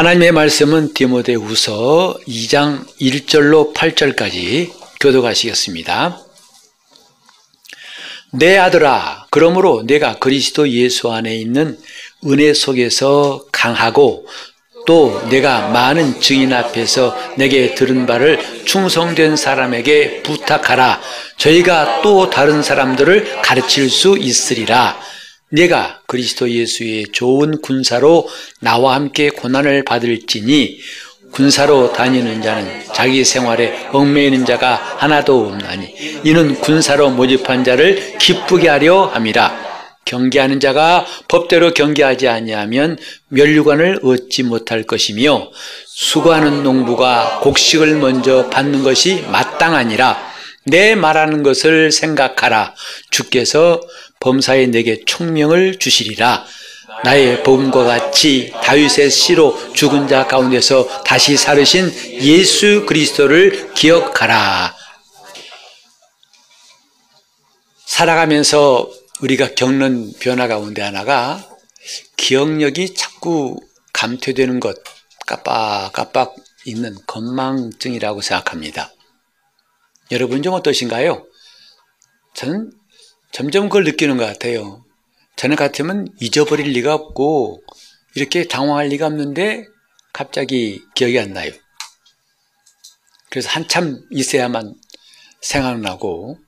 하나님의 0.00 0.32
말씀은 0.32 0.94
디모데 0.94 1.34
후서 1.34 2.18
2장 2.26 2.86
1절로 3.02 3.74
8절까지 3.74 4.72
교도가시겠습니다. 4.98 6.18
내 8.32 8.56
아들아, 8.56 9.26
그러므로 9.28 9.82
내가 9.86 10.14
그리스도 10.18 10.70
예수 10.70 11.12
안에 11.12 11.36
있는 11.36 11.78
은혜 12.24 12.54
속에서 12.54 13.44
강하고 13.52 14.26
또 14.86 15.20
내가 15.28 15.68
많은 15.68 16.18
증인 16.18 16.54
앞에서 16.54 17.14
내게 17.36 17.74
들은 17.74 18.06
바를 18.06 18.38
충성된 18.64 19.36
사람에게 19.36 20.22
부탁하라. 20.22 20.98
저희가 21.36 22.00
또 22.00 22.30
다른 22.30 22.62
사람들을 22.62 23.42
가르칠 23.42 23.90
수 23.90 24.16
있으리라. 24.16 24.98
내가 25.50 26.00
그리스도 26.06 26.48
예수의 26.48 27.06
좋은 27.12 27.60
군사로 27.60 28.28
나와 28.60 28.94
함께 28.94 29.30
고난을 29.30 29.84
받을지니 29.84 30.78
군사로 31.32 31.92
다니는 31.92 32.42
자는 32.42 32.84
자기 32.94 33.24
생활에 33.24 33.88
얽매이는 33.92 34.44
자가 34.46 34.74
하나도 34.74 35.46
없나니 35.46 36.20
이는 36.24 36.54
군사로 36.56 37.10
모집한 37.10 37.64
자를 37.64 38.18
기쁘게 38.18 38.68
하려 38.68 39.06
함이라. 39.06 39.70
경계하는 40.04 40.58
자가 40.58 41.06
법대로 41.28 41.72
경계하지 41.72 42.26
아니하면 42.26 42.96
면류관을 43.28 44.00
얻지 44.02 44.42
못할 44.44 44.82
것이며 44.82 45.50
수고하는 45.86 46.64
농부가 46.64 47.38
곡식을 47.42 47.96
먼저 47.96 48.48
받는 48.50 48.82
것이 48.82 49.24
마땅하니라. 49.30 50.30
내 50.66 50.94
말하는 50.94 51.42
것을 51.42 51.92
생각하라. 51.92 52.74
주께서 53.10 53.80
범사에 54.20 54.66
내게 54.66 55.02
총명을 55.04 55.78
주시리라 55.78 56.46
나의 57.04 57.42
복음과 57.42 57.84
같이 57.84 58.52
다윗의 58.62 59.10
씨로 59.10 59.72
죽은 59.72 60.08
자 60.08 60.26
가운데서 60.26 61.02
다시 61.04 61.36
살으신 61.36 61.90
예수 62.20 62.84
그리스도를 62.84 63.72
기억하라. 63.72 64.76
살아가면서 67.86 68.90
우리가 69.22 69.54
겪는 69.54 70.12
변화 70.20 70.46
가운데 70.46 70.82
하나가 70.82 71.46
기억력이 72.16 72.94
자꾸 72.94 73.58
감퇴되는 73.92 74.60
것, 74.60 74.76
깜빡깜빡 75.26 76.36
있는 76.64 76.94
건망증이라고 77.06 78.20
생각합니다. 78.20 78.92
여러분 80.10 80.42
좀 80.42 80.54
어떠신가요? 80.54 81.26
저는 82.34 82.72
점점 83.32 83.68
그걸 83.68 83.84
느끼는 83.84 84.16
것 84.16 84.26
같아요. 84.26 84.84
저는 85.36 85.56
같으면 85.56 86.08
잊어버릴 86.20 86.72
리가 86.72 86.94
없고 86.94 87.62
이렇게 88.14 88.46
당황할 88.46 88.88
리가 88.88 89.06
없는데 89.06 89.66
갑자기 90.12 90.84
기억이 90.94 91.18
안 91.18 91.32
나요. 91.32 91.50
그래서 93.30 93.48
한참 93.48 94.02
있어야만 94.10 94.74
생각나고 95.40 96.38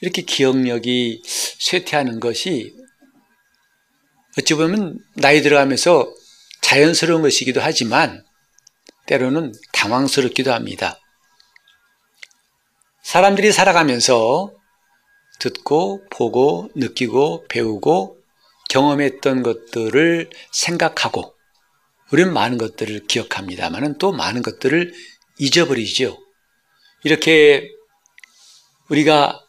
이렇게 0.00 0.22
기억력이 0.22 1.22
쇠퇴하는 1.24 2.20
것이 2.20 2.76
어찌 4.38 4.54
보면 4.54 4.98
나이 5.14 5.40
들어가면서 5.40 6.12
자연스러운 6.60 7.22
것이기도 7.22 7.60
하지만 7.62 8.24
때로는 9.06 9.52
당황스럽기도 9.72 10.52
합니다. 10.52 11.00
사람들이 13.02 13.52
살아가면서 13.52 14.52
듣고 15.38 16.04
보고 16.10 16.70
느끼고 16.74 17.46
배우고 17.48 18.18
경험했던 18.68 19.42
것들을 19.42 20.30
생각하고 20.52 21.34
우리는 22.12 22.32
많은 22.32 22.58
것들을 22.58 23.06
기억합니다만 23.06 23.98
또 23.98 24.12
많은 24.12 24.42
것들을 24.42 24.92
잊어버리죠. 25.38 26.18
이렇게 27.04 27.70
우리가 28.88 29.44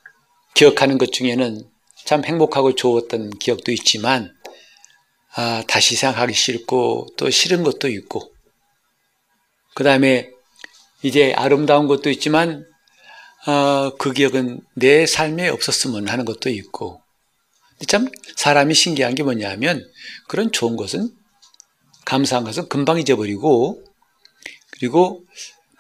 기억하는 0.54 0.98
것 0.98 1.12
중에는 1.12 1.70
참 2.06 2.24
행복하고 2.24 2.76
좋았던 2.76 3.38
기억도 3.38 3.72
있지만 3.72 4.36
아, 5.36 5.64
다시 5.68 5.96
생각하기 5.96 6.34
싫고 6.34 7.08
또 7.16 7.30
싫은 7.30 7.64
것도 7.64 7.90
있고 7.90 8.34
그 9.76 9.84
다음에 9.84 10.32
이제 11.04 11.34
아름다운 11.34 11.88
것도 11.88 12.10
있지만 12.10 12.66
어, 13.48 13.96
그 13.98 14.12
기억은 14.12 14.62
내 14.74 15.06
삶에 15.06 15.48
없었으면 15.48 16.10
하는 16.10 16.26
것도 16.26 16.50
있고 16.50 17.02
참 17.88 18.10
사람이 18.36 18.74
신기한 18.74 19.16
게 19.16 19.24
뭐냐면 19.24 19.90
그런 20.28 20.52
좋은 20.52 20.76
것은 20.76 21.10
감사한 22.06 22.44
것은 22.44 22.68
금방 22.68 23.00
잊어버리고 23.00 23.84
그리고 24.72 25.24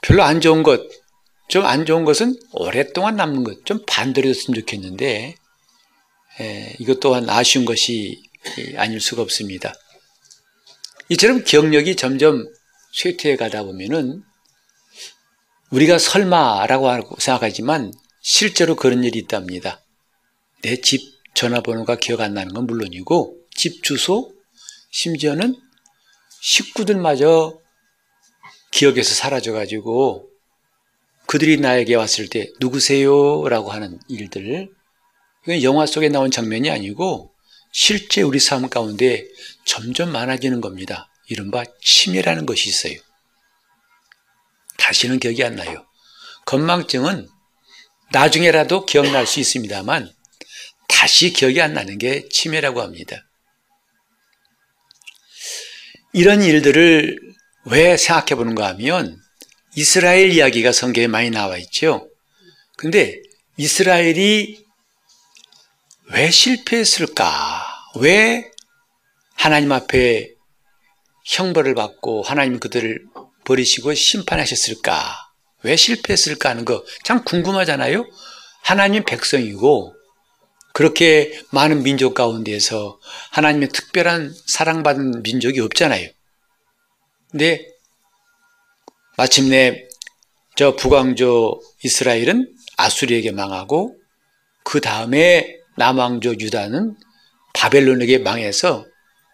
별로 0.01 0.23
안 0.23 0.41
좋은 0.41 0.63
것, 0.63 0.81
좀 1.49 1.65
안 1.65 1.85
좋은 1.85 2.05
것은 2.05 2.39
오랫동안 2.51 3.15
남는 3.15 3.43
것, 3.43 3.65
좀 3.65 3.83
반대로 3.85 4.27
됐으면 4.27 4.59
좋겠는데 4.59 5.35
에, 6.39 6.75
이것 6.79 6.99
또한 6.99 7.29
아쉬운 7.29 7.65
것이 7.65 8.21
아닐 8.75 9.01
수가 9.01 9.21
없습니다. 9.21 9.73
이처럼 11.09 11.43
기억력이 11.43 11.95
점점 11.95 12.47
쇠퇴해 12.93 13.35
가다 13.35 13.63
보면은 13.63 14.23
우리가 15.71 15.99
설마라고 15.99 16.95
생각하지만 17.19 17.91
실제로 18.21 18.75
그런 18.75 19.03
일이 19.03 19.19
있답니다. 19.19 19.81
내 20.63 20.77
집 20.81 21.01
전화번호가 21.33 21.97
기억 21.97 22.21
안 22.21 22.33
나는 22.33 22.53
건 22.53 22.65
물론이고 22.65 23.37
집 23.55 23.83
주소 23.83 24.33
심지어는 24.91 25.55
식구들마저 26.41 27.59
기억에서 28.71 29.13
사라져가지고 29.13 30.29
그들이 31.27 31.57
나에게 31.57 31.95
왔을 31.95 32.27
때 32.27 32.49
누구세요? 32.59 33.47
라고 33.49 33.71
하는 33.71 33.99
일들 34.07 34.69
이건 35.43 35.63
영화 35.63 35.85
속에 35.85 36.09
나온 36.09 36.31
장면이 36.31 36.71
아니고 36.71 37.33
실제 37.71 38.21
우리 38.23 38.39
삶 38.39 38.67
가운데 38.69 39.27
점점 39.65 40.11
많아지는 40.11 40.61
겁니다. 40.61 41.11
이른바 41.29 41.65
치매라는 41.81 42.45
것이 42.45 42.69
있어요. 42.69 42.97
다시는 44.77 45.19
기억이 45.19 45.43
안 45.43 45.55
나요. 45.55 45.85
건망증은 46.45 47.27
나중에라도 48.11 48.85
기억날 48.85 49.27
수 49.27 49.39
있습니다만 49.39 50.11
다시 50.87 51.33
기억이 51.33 51.61
안 51.61 51.73
나는 51.73 51.97
게 51.97 52.27
치매라고 52.29 52.81
합니다. 52.81 53.17
이런 56.13 56.41
일들을 56.41 57.19
왜 57.65 57.97
생각해 57.97 58.35
보는가 58.35 58.67
하면 58.69 59.21
이스라엘 59.75 60.31
이야기가 60.31 60.71
성경에 60.71 61.07
많이 61.07 61.29
나와 61.29 61.57
있죠. 61.57 62.09
근데 62.77 63.21
이스라엘이 63.57 64.65
왜 66.11 66.31
실패했을까? 66.31 67.65
왜 67.99 68.49
하나님 69.35 69.71
앞에 69.71 70.33
형벌을 71.25 71.75
받고 71.75 72.23
하나님 72.23 72.59
그들을 72.59 73.05
버리시고 73.47 73.93
심판하셨을까? 73.93 75.15
왜 75.63 75.75
실패했을까 75.75 76.49
하는 76.49 76.65
거 76.65 76.83
참 77.03 77.23
궁금하잖아요? 77.23 78.05
하나님 78.61 79.03
백성이고 79.05 79.95
그렇게 80.73 81.41
많은 81.51 81.83
민족 81.83 82.13
가운데서 82.13 82.99
하나님의 83.31 83.69
특별한 83.69 84.35
사랑받은 84.45 85.23
민족이 85.23 85.61
없잖아요. 85.61 86.09
근데 87.31 87.65
마침내 89.17 89.87
저 90.55 90.75
북왕조 90.75 91.61
이스라엘은 91.83 92.53
아수리에게 92.77 93.31
망하고 93.31 93.95
그 94.63 94.81
다음에 94.81 95.57
남왕조 95.77 96.35
유다는 96.39 96.97
바벨론에게 97.53 98.17
망해서 98.19 98.85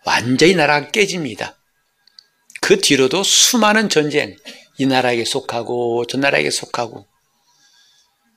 완전히 0.06 0.54
나라가 0.56 0.92
깨집니다. 0.92 1.58
그 2.64 2.80
뒤로도 2.80 3.24
수많은 3.24 3.90
전쟁, 3.90 4.38
이 4.78 4.86
나라에게 4.86 5.26
속하고 5.26 6.06
저 6.08 6.18
나라에게 6.18 6.50
속하고. 6.50 7.06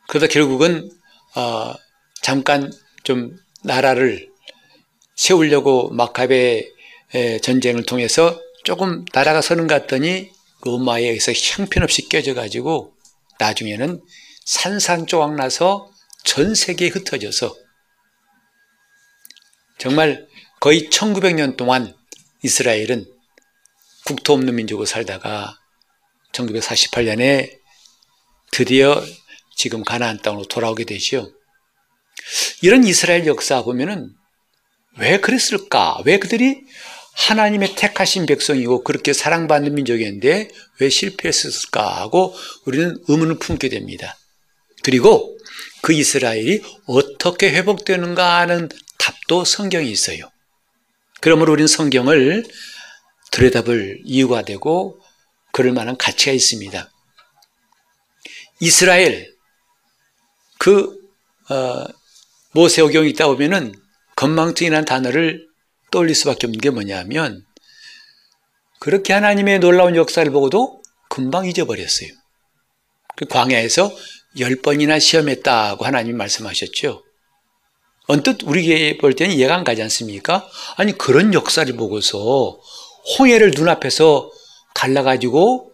그러다 0.08 0.26
결국은 0.26 0.90
어, 1.37 1.73
잠깐 2.23 2.73
좀 3.05 3.37
나라를 3.62 4.28
세우려고 5.14 5.90
마카베 5.90 6.69
전쟁을 7.40 7.84
통해서 7.84 8.37
조금 8.64 9.05
나라가 9.12 9.40
서는 9.40 9.69
것 9.69 9.82
같더니 9.82 10.32
로마에 10.64 11.02
의해서 11.02 11.31
형편없이 11.32 12.08
깨져가지고 12.08 12.94
나중에는 13.38 14.02
산산조각 14.44 15.37
나서 15.37 15.88
전 16.25 16.56
세계에 16.56 16.88
흩어져서 16.88 17.55
정말 19.78 20.26
거의 20.58 20.88
1900년 20.90 21.56
동안 21.56 21.94
이스라엘은 22.43 23.15
국토 24.06 24.34
없는 24.34 24.54
민족으로 24.54 24.86
살다가 24.86 25.58
1948년에 26.32 27.58
드디어 28.52 29.04
지금 29.56 29.82
가나안 29.82 30.22
땅으로 30.22 30.44
돌아오게 30.44 30.84
되죠. 30.84 31.32
이런 32.62 32.84
이스라엘 32.84 33.26
역사 33.26 33.62
보면은 33.62 34.12
왜 34.98 35.18
그랬을까? 35.18 35.98
왜 36.04 36.18
그들이 36.18 36.62
하나님의 37.14 37.74
택하신 37.74 38.26
백성이고 38.26 38.84
그렇게 38.84 39.12
사랑받는 39.12 39.74
민족이었는데 39.74 40.48
왜 40.80 40.88
실패했을까 40.88 42.00
하고 42.00 42.34
우리는 42.64 42.96
의문을 43.08 43.38
품게 43.38 43.68
됩니다. 43.68 44.16
그리고 44.82 45.36
그 45.82 45.92
이스라엘이 45.92 46.62
어떻게 46.86 47.50
회복되는가 47.50 48.38
하는 48.38 48.68
답도 48.98 49.44
성경에 49.44 49.86
있어요. 49.86 50.30
그러므로 51.20 51.52
우리는 51.52 51.66
성경을 51.66 52.44
들여다볼 53.32 54.00
이유가 54.05 54.43
되고 54.43 55.00
그럴 55.52 55.73
만한 55.73 55.96
가치가 55.96 56.32
있습니다. 56.32 56.90
이스라엘 58.61 59.34
그 60.58 60.96
어, 61.50 61.84
모세오경이 62.52 63.11
있다 63.11 63.26
보면은 63.26 63.73
건망증이라는 64.17 64.84
단어를 64.84 65.46
떠올릴 65.90 66.14
수밖에 66.14 66.46
없는 66.46 66.61
게 66.61 66.70
뭐냐면 66.70 67.44
그렇게 68.81 69.12
하나님의 69.12 69.61
놀라운 69.61 69.96
역사를 69.96 70.31
보고도 70.31 70.82
금방 71.08 71.46
잊어버렸어요. 71.46 72.11
그 73.17 73.25
광야에서 73.26 73.94
열 74.38 74.56
번이나 74.56 74.99
시험했다고 74.99 75.84
하나님 75.84 76.17
말씀하셨죠. 76.17 77.02
언뜻 78.08 78.43
우리에게 78.44 78.99
볼 78.99 79.14
때는 79.14 79.34
이해가 79.34 79.55
안 79.55 79.64
가지 79.64 79.82
않습니까? 79.82 80.49
아니 80.76 80.96
그런 80.96 81.34
역사를 81.34 81.70
보고서 81.75 82.61
홍해를 83.18 83.52
눈앞에서 83.54 84.30
갈라가지고 84.74 85.72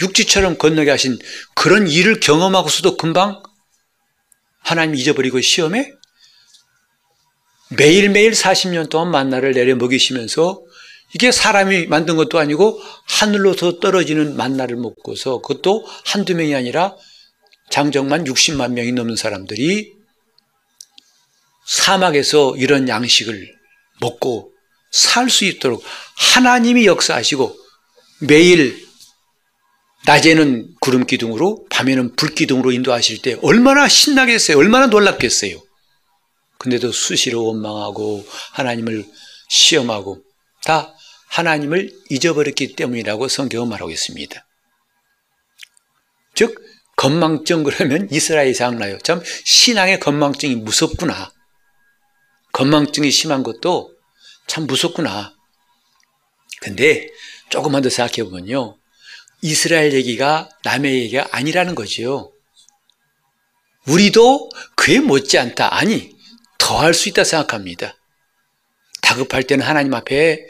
육지처럼 0.00 0.58
건너게 0.58 0.90
하신 0.90 1.18
그런 1.54 1.86
일을 1.86 2.20
경험하고서도 2.20 2.96
금방 2.96 3.42
하나님 4.60 4.94
잊어버리고 4.94 5.40
시험에 5.40 5.92
매일매일 7.70 8.32
40년 8.32 8.88
동안 8.88 9.10
만나를 9.10 9.52
내려 9.52 9.76
먹이시면서 9.76 10.62
이게 11.14 11.30
사람이 11.30 11.86
만든 11.86 12.16
것도 12.16 12.38
아니고 12.38 12.80
하늘로서 13.06 13.80
떨어지는 13.80 14.36
만나를 14.36 14.76
먹고서 14.76 15.42
그것도 15.42 15.86
한두 16.06 16.34
명이 16.34 16.54
아니라 16.54 16.96
장정만 17.70 18.24
60만 18.24 18.72
명이 18.72 18.92
넘는 18.92 19.16
사람들이 19.16 19.92
사막에서 21.66 22.56
이런 22.56 22.88
양식을 22.88 23.54
먹고 24.00 24.51
살 24.92 25.28
수 25.30 25.44
있도록 25.46 25.82
하나님이 26.16 26.86
역사하시고 26.86 27.56
매일 28.20 28.86
낮에는 30.04 30.74
구름 30.80 31.06
기둥으로 31.06 31.66
밤에는 31.70 32.14
불 32.16 32.34
기둥으로 32.34 32.72
인도하실 32.72 33.22
때 33.22 33.38
얼마나 33.42 33.88
신나겠어요. 33.88 34.58
얼마나 34.58 34.86
놀랍겠어요. 34.86 35.60
근데도 36.58 36.92
수시로 36.92 37.44
원망하고 37.46 38.24
하나님을 38.52 39.04
시험하고 39.48 40.22
다 40.64 40.94
하나님을 41.28 41.90
잊어버렸기 42.10 42.74
때문이라고 42.74 43.28
성경은 43.28 43.68
말하고 43.68 43.90
있습니다. 43.90 44.46
즉 46.34 46.54
건망증 46.96 47.62
그러면 47.64 48.08
이스라엘이 48.10 48.54
생각나요. 48.54 48.98
참 48.98 49.22
신앙의 49.44 49.98
건망증이 50.00 50.56
무섭구나. 50.56 51.32
건망증이 52.52 53.10
심한 53.10 53.42
것도 53.42 53.92
참 54.46 54.66
무섭구나. 54.66 55.34
근데 56.60 57.08
조금만 57.48 57.82
더 57.82 57.88
생각해 57.90 58.28
보면요. 58.28 58.76
이스라엘 59.42 59.92
얘기가 59.92 60.48
남의 60.64 60.94
얘기가 61.02 61.28
아니라는 61.32 61.74
거지요. 61.74 62.32
우리도 63.86 64.50
그에 64.76 65.00
못지않다. 65.00 65.74
아니, 65.74 66.12
더 66.58 66.78
할 66.78 66.94
수 66.94 67.08
있다 67.08 67.24
생각합니다. 67.24 67.96
다급할 69.02 69.42
때는 69.42 69.66
하나님 69.66 69.92
앞에 69.94 70.46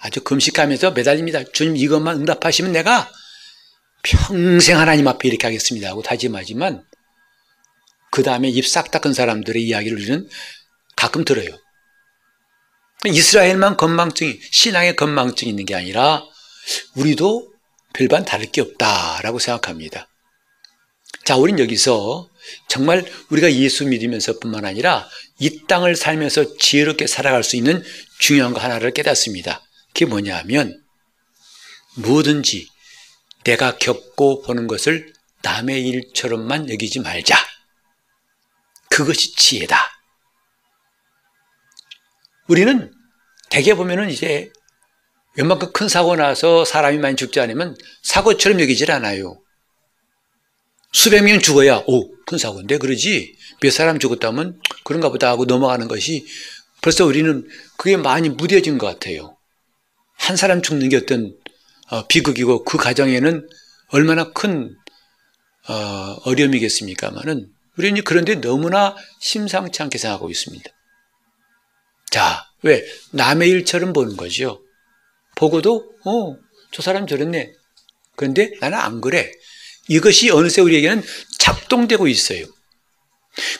아주 0.00 0.20
금식하면서 0.22 0.90
매달립니다. 0.90 1.44
주님 1.52 1.76
이것만 1.76 2.16
응답하시면 2.16 2.72
내가 2.72 3.08
평생 4.02 4.78
하나님 4.80 5.06
앞에 5.06 5.28
이렇게 5.28 5.46
하겠습니다 5.46 5.88
하고 5.88 6.02
다짐하지만 6.02 6.84
그 8.10 8.24
다음에 8.24 8.48
입 8.48 8.66
싹 8.66 8.90
닦은 8.90 9.14
사람들의 9.14 9.62
이야기를 9.62 9.96
우리는 9.96 10.28
가끔 10.96 11.24
들어요. 11.24 11.48
이스라엘만 13.04 13.76
건망증이 13.76 14.38
신앙의 14.50 14.96
건망증이 14.96 15.50
있는 15.50 15.64
게 15.64 15.74
아니라 15.74 16.24
우리도 16.94 17.52
별반 17.94 18.24
다를 18.24 18.50
게 18.50 18.60
없다라고 18.60 19.38
생각합니다. 19.38 20.08
자, 21.24 21.36
우린 21.36 21.58
여기서 21.58 22.28
정말 22.68 23.04
우리가 23.30 23.52
예수 23.52 23.86
믿으면서 23.86 24.38
뿐만 24.38 24.64
아니라 24.64 25.08
이 25.38 25.66
땅을 25.66 25.96
살면서 25.96 26.56
지혜롭게 26.56 27.06
살아갈 27.06 27.44
수 27.44 27.56
있는 27.56 27.82
중요한 28.18 28.52
거 28.52 28.60
하나를 28.60 28.92
깨닫습니다. 28.92 29.62
그게 29.88 30.06
뭐냐 30.06 30.36
하면 30.38 30.82
뭐든지 31.96 32.66
내가 33.44 33.76
겪고 33.76 34.42
보는 34.42 34.66
것을 34.66 35.12
남의 35.42 35.86
일처럼만 35.86 36.70
여기지 36.70 37.00
말자. 37.00 37.36
그것이 38.88 39.34
지혜다. 39.34 40.01
우리는 42.48 42.92
대개 43.50 43.74
보면은 43.74 44.10
이제 44.10 44.50
웬만큼 45.36 45.72
큰 45.72 45.88
사고 45.88 46.14
나서 46.16 46.64
사람이 46.64 46.98
많이 46.98 47.16
죽지 47.16 47.40
않으면 47.40 47.76
사고처럼 48.02 48.60
여기질 48.60 48.90
않아요. 48.90 49.38
수백 50.92 51.22
명 51.22 51.40
죽어야 51.40 51.82
오, 51.86 52.10
큰 52.26 52.36
사고인데 52.36 52.78
그러지 52.78 53.34
몇 53.60 53.70
사람 53.72 53.98
죽었다면 53.98 54.60
그런가 54.84 55.08
보다 55.08 55.30
하고 55.30 55.46
넘어가는 55.46 55.88
것이 55.88 56.26
벌써 56.82 57.06
우리는 57.06 57.48
그게 57.78 57.96
많이 57.96 58.28
무뎌진 58.28 58.76
것 58.76 58.86
같아요. 58.86 59.36
한 60.14 60.36
사람 60.36 60.60
죽는 60.60 60.88
게 60.90 60.96
어떤 60.96 61.34
어, 61.90 62.06
비극이고 62.06 62.64
그 62.64 62.76
가정에는 62.76 63.48
얼마나 63.88 64.32
큰 64.32 64.76
어, 65.68 65.74
어려움이겠습니까만은 66.24 67.48
우리는 67.78 68.02
그런데 68.04 68.34
너무나 68.34 68.94
심상치 69.20 69.82
않게 69.82 69.96
생각하고 69.96 70.30
있습니다. 70.30 70.70
자, 72.12 72.44
왜? 72.60 72.84
남의 73.10 73.48
일처럼 73.48 73.92
보는 73.92 74.16
거죠. 74.16 74.60
보고도, 75.34 75.92
어, 76.04 76.36
저 76.70 76.82
사람 76.82 77.06
저랬네. 77.06 77.50
그런데 78.16 78.52
나는 78.60 78.78
안 78.78 79.00
그래. 79.00 79.32
이것이 79.88 80.30
어느새 80.30 80.60
우리에게는 80.60 81.02
작동되고 81.38 82.06
있어요. 82.06 82.44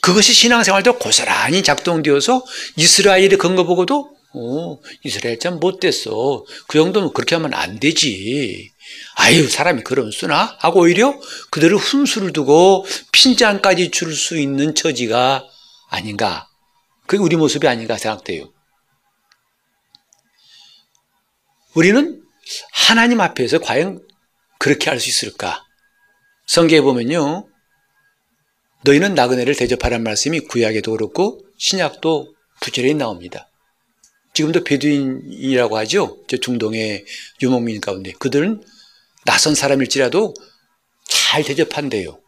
그것이 0.02 0.34
신앙생활도 0.34 0.98
고스란히 0.98 1.62
작동되어서 1.62 2.44
이스라엘의 2.76 3.38
근거 3.38 3.64
보고도 3.64 4.14
어, 4.34 4.78
이스라엘 5.02 5.38
참 5.38 5.58
못됐어. 5.58 6.44
그 6.68 6.78
정도면 6.78 7.14
그렇게 7.14 7.34
하면 7.34 7.54
안 7.54 7.80
되지. 7.80 8.70
아유, 9.16 9.48
사람이 9.48 9.82
그럼 9.82 10.10
쓰나? 10.10 10.56
하고 10.60 10.80
오히려 10.80 11.18
그들을 11.50 11.74
훈수를 11.76 12.32
두고 12.32 12.84
핀잔까지 13.12 13.90
줄 13.90 14.14
수 14.14 14.38
있는 14.38 14.74
처지가 14.74 15.46
아닌가. 15.88 16.48
그게 17.12 17.22
우리 17.22 17.36
모습이 17.36 17.68
아닌가 17.68 17.98
생각돼요. 17.98 18.50
우리는 21.74 22.22
하나님 22.72 23.20
앞에서 23.20 23.58
과연 23.58 24.00
그렇게 24.58 24.88
할 24.88 24.98
수 24.98 25.10
있을까? 25.10 25.62
성경에 26.46 26.80
보면요. 26.80 27.46
너희는 28.84 29.14
나그네를 29.14 29.54
대접하란 29.56 30.02
말씀이 30.02 30.40
구약에도 30.40 30.92
그렇고 30.92 31.38
신약도 31.58 32.34
부지런히 32.62 32.94
나옵니다. 32.94 33.50
지금도 34.32 34.64
베두인이라고 34.64 35.76
하죠. 35.76 36.24
저 36.28 36.38
중동의 36.38 37.04
유목민 37.42 37.82
가운데. 37.82 38.12
그들은 38.12 38.62
낯선 39.26 39.54
사람일지라도 39.54 40.32
잘 41.06 41.44
대접한대요. 41.44 42.22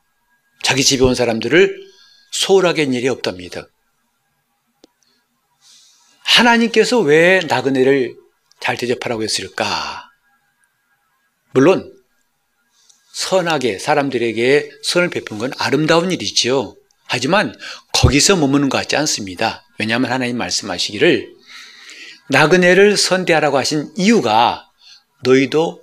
자기 0.62 0.84
집에 0.84 1.04
온 1.04 1.14
사람들을 1.14 1.74
소홀하게 2.32 2.84
한 2.84 2.92
일이 2.92 3.08
없답니다. 3.08 3.66
하나님께서 6.24 7.00
왜 7.00 7.40
나그네를 7.46 8.16
잘 8.60 8.76
대접하라고 8.76 9.22
했을까? 9.22 10.10
물론 11.52 11.92
선하게 13.12 13.78
사람들에게 13.78 14.70
선을 14.82 15.10
베푼 15.10 15.38
건 15.38 15.52
아름다운 15.58 16.10
일이지요. 16.10 16.74
하지만 17.06 17.54
거기서 17.92 18.36
머무는 18.36 18.68
것 18.68 18.78
같지 18.78 18.96
않습니다. 18.96 19.64
왜냐하면 19.78 20.10
하나님 20.10 20.36
말씀하시기를 20.38 21.32
나그네를 22.30 22.96
선대하라고 22.96 23.58
하신 23.58 23.92
이유가 23.96 24.68
너희도 25.22 25.82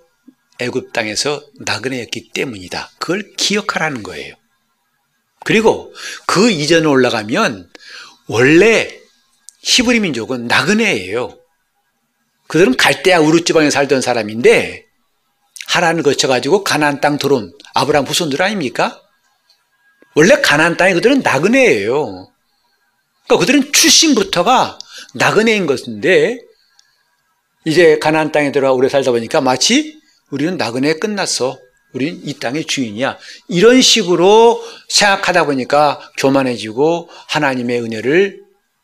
애굽 0.59 0.91
땅에서 0.91 1.41
나그네였기 1.59 2.31
때문이다. 2.33 2.91
그걸 2.99 3.31
기억하라는 3.37 4.03
거예요. 4.03 4.35
그리고 5.43 5.93
그 6.27 6.51
이전에 6.51 6.85
올라가면 6.85 7.69
원래 8.27 9.00
히브리 9.61 9.99
민족은 9.99 10.47
나그네예요. 10.47 11.37
그들은 12.47 12.75
갈대아 12.75 13.19
우르 13.21 13.43
지방에 13.43 13.69
살던 13.69 14.01
사람인데 14.01 14.85
하란을 15.67 16.03
거쳐가지고 16.03 16.63
가나안 16.63 16.99
땅 16.99 17.17
들어온 17.17 17.53
아브라함 17.73 18.05
후손들 18.05 18.41
아닙니까? 18.41 19.01
원래 20.15 20.41
가나안 20.41 20.75
땅에 20.75 20.93
그들은 20.93 21.21
나그네예요. 21.21 22.29
그러니까 23.25 23.37
그들은 23.37 23.71
출신부터가 23.71 24.77
나그네인 25.15 25.65
것인데 25.65 26.39
이제 27.63 27.99
가나안 27.99 28.31
땅에 28.31 28.51
들어와 28.51 28.73
오래 28.73 28.89
살다 28.89 29.11
보니까 29.11 29.39
마치 29.39 30.01
우리는 30.29 30.57
나그네 30.57 30.95
끝났어. 30.95 31.57
우리는 31.93 32.21
이 32.23 32.33
땅의 32.39 32.65
주인이야. 32.65 33.17
이런 33.49 33.81
식으로 33.81 34.63
생각하다 34.89 35.45
보니까 35.45 35.99
교만해지고 36.17 37.09
하나님의 37.27 37.81
은혜를 37.81 38.39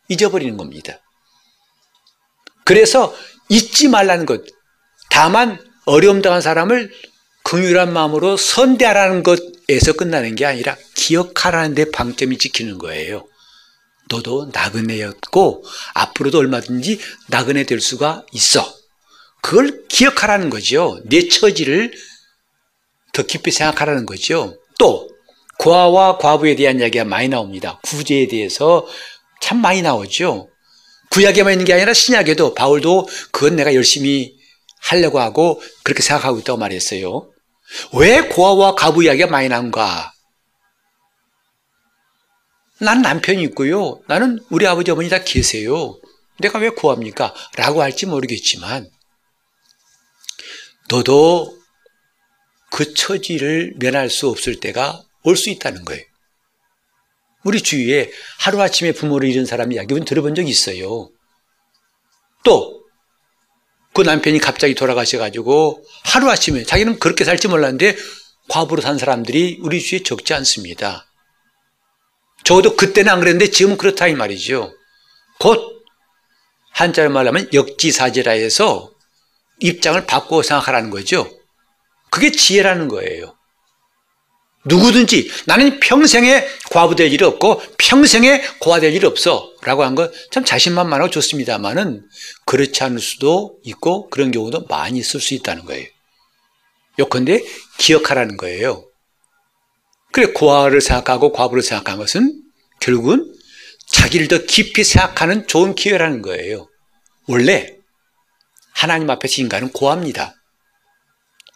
잊어버리는 0.09 0.57
겁니다. 0.57 0.99
그래서 2.63 3.15
잊지 3.49 3.87
말라는 3.87 4.25
것. 4.25 4.43
다만 5.09 5.57
어려움 5.85 6.21
당한 6.21 6.41
사람을 6.41 6.91
긍휼한 7.43 7.93
마음으로 7.93 8.35
선대하라는 8.35 9.23
것에서 9.23 9.93
끝나는 9.93 10.35
게 10.35 10.45
아니라 10.45 10.75
기억하라는 10.95 11.75
데 11.75 11.89
방점이 11.91 12.37
찍히는 12.37 12.77
거예요. 12.77 13.25
너도 14.09 14.49
나그네였고 14.53 15.63
앞으로도 15.93 16.39
얼마든지 16.39 16.99
나그네 17.29 17.63
될 17.63 17.79
수가 17.79 18.25
있어. 18.33 18.75
그걸 19.41 19.87
기억하라는 19.87 20.49
거죠. 20.49 20.99
내 21.05 21.29
처지를 21.29 21.93
더 23.13 23.23
깊이 23.23 23.51
생각하라는 23.51 24.05
거죠. 24.05 24.57
또 24.77 25.09
고아와 25.59 26.17
과부에 26.17 26.55
대한 26.55 26.79
이야기가 26.79 27.05
많이 27.05 27.29
나옵니다. 27.29 27.79
구제에 27.83 28.27
대해서 28.27 28.85
참 29.41 29.62
많이 29.62 29.82
나오죠. 29.82 30.50
구약에만 31.12 31.53
있는 31.53 31.65
게 31.65 31.74
아니라 31.74 31.94
신약에도 31.94 32.53
바울도 32.53 33.08
그건 33.32 33.56
내가 33.56 33.74
열심히 33.74 34.36
하려고 34.82 35.20
하고 35.20 35.62
그렇게 35.84 36.01
생각하고 36.03 36.39
있다고 36.39 36.58
말했어요. 36.60 37.32
왜 37.94 38.22
고아와 38.22 38.75
과부 38.75 39.03
이야기가 39.03 39.27
많이 39.27 39.50
나온가? 39.50 40.13
난 42.79 43.01
남편이 43.01 43.41
있고요. 43.44 44.01
나는 44.08 44.39
우리 44.50 44.67
아버지 44.67 44.91
어머니 44.91 45.10
다 45.10 45.24
계세요. 45.24 46.00
내가 46.39 46.60
왜 46.60 46.70
구합니까? 46.70 47.34
라고 47.56 47.82
할지 47.82 48.06
모르겠지만 48.06 48.89
너도 50.89 51.58
그 52.70 52.94
처지를 52.94 53.74
면할 53.79 54.10
수 54.10 54.29
없을 54.29 54.60
때가 54.60 55.03
올 55.24 55.36
수 55.36 55.50
있다는 55.50 55.84
거예요. 55.86 56.03
우리 57.44 57.62
주위에 57.62 58.12
하루아침에 58.39 58.91
부모를 58.91 59.29
잃은 59.29 59.46
사람 59.46 59.72
이야기 59.72 60.00
들어본 60.00 60.36
적 60.36 60.48
있어요. 60.48 61.10
또, 62.44 62.84
그 63.94 64.01
남편이 64.01 64.39
갑자기 64.39 64.75
돌아가셔가지고 64.75 65.84
하루아침에 66.03 66.63
자기는 66.63 67.00
그렇게 67.00 67.24
살지 67.24 67.48
몰랐는데 67.48 67.96
과부로 68.50 68.82
산 68.82 68.98
사람들이 68.98 69.60
우리 69.62 69.82
주위에 69.82 70.03
적지 70.03 70.34
않습니다. 70.34 71.06
적어도 72.44 72.75
그때는 72.75 73.12
안 73.12 73.20
그랬는데 73.20 73.51
지금은 73.51 73.77
그렇다 73.77 74.08
이 74.08 74.13
말이죠. 74.13 74.74
곧 75.39 75.84
한자로 76.72 77.10
말하면 77.10 77.50
역지사지라 77.53 78.34
해서 78.34 78.91
입장을 79.60 80.06
바꾸어 80.06 80.44
생각하라는 80.44 80.89
거죠. 80.89 81.29
그게 82.10 82.32
지혜라는 82.32 82.88
거예요. 82.88 83.37
누구든지 84.67 85.31
나는 85.45 85.79
평생에 85.79 86.45
과부될 86.71 87.12
일이 87.12 87.24
없고 87.24 87.62
평생에 87.77 88.41
고아될 88.59 88.93
일이 88.93 89.05
없어 89.05 89.51
라고 89.63 89.83
한 89.83 89.95
건 89.95 90.12
참 90.31 90.43
자신만만하고 90.45 91.09
좋습니다만은 91.09 92.07
그렇지 92.45 92.83
않을 92.83 93.00
수도 93.00 93.57
있고 93.63 94.09
그런 94.09 94.31
경우도 94.31 94.65
많이 94.67 95.00
있을 95.00 95.19
수 95.19 95.33
있다는 95.33 95.65
거예요. 95.65 95.88
요컨대 97.00 97.43
기억하라는 97.77 98.38
거예요. 98.38 98.86
그래 100.12 100.27
고아를 100.33 100.81
생각하고 100.81 101.31
과부를 101.31 101.62
생각한 101.63 101.97
것은 101.97 102.41
결국은 102.79 103.33
자기를 103.88 104.27
더 104.27 104.39
깊이 104.45 104.83
생각하는 104.83 105.47
좋은 105.47 105.75
기회라는 105.75 106.21
거예요. 106.21 106.67
원래 107.27 107.75
하나님 108.74 109.09
앞에서 109.09 109.41
인간은 109.41 109.71
고아입니다. 109.71 110.36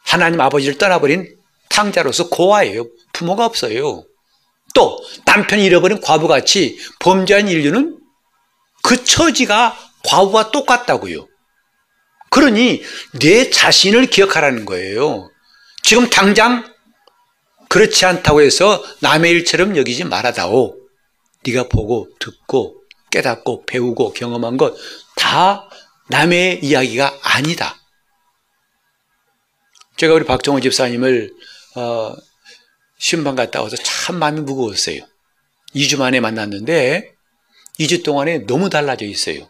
하나님 0.04 0.42
아버지를 0.42 0.78
떠나버린 0.78 1.41
탕자로서 1.72 2.30
고아예요. 2.30 2.88
부모가 3.14 3.46
없어요. 3.46 4.06
또 4.74 5.04
남편이 5.26 5.66
잃어버린 5.66 6.00
과부같이 6.02 6.80
범죄한 7.00 7.48
인류는 7.48 8.00
그 8.84 9.04
처지가 9.04 9.78
과부와 10.06 10.52
똑같다고요. 10.52 11.28
그러니 12.30 12.82
내 13.20 13.50
자신을 13.50 14.08
기억하라는 14.08 14.66
거예요. 14.66 15.30
지금 15.84 16.10
당장 16.10 16.72
그렇지 17.70 18.06
않다고 18.06 18.42
해서 18.42 18.84
남의 19.02 19.32
일처럼 19.32 19.76
여기지 19.78 20.04
말아다오. 20.06 20.78
네가 21.46 21.70
보고 21.70 22.08
듣고 22.20 22.84
깨닫고 23.12 23.66
배우고 23.66 24.14
경험한 24.14 24.58
것 24.58 24.76
다 25.22 25.70
남의 26.10 26.60
이야기가 26.64 27.20
아니다. 27.22 27.78
제가 29.98 30.16
우리 30.16 30.26
박정호 30.26 30.60
집사님을 30.62 31.32
어, 31.76 32.16
신방 32.98 33.36
갔다 33.36 33.62
와서 33.62 33.76
참 33.78 34.18
마음이 34.18 34.42
무거웠어요. 34.42 35.02
2주 35.76 35.98
만에 35.98 36.20
만났는데 36.20 37.14
2주 37.80 38.04
동안에 38.04 38.46
너무 38.46 38.70
달라져 38.70 39.06
있어요. 39.06 39.50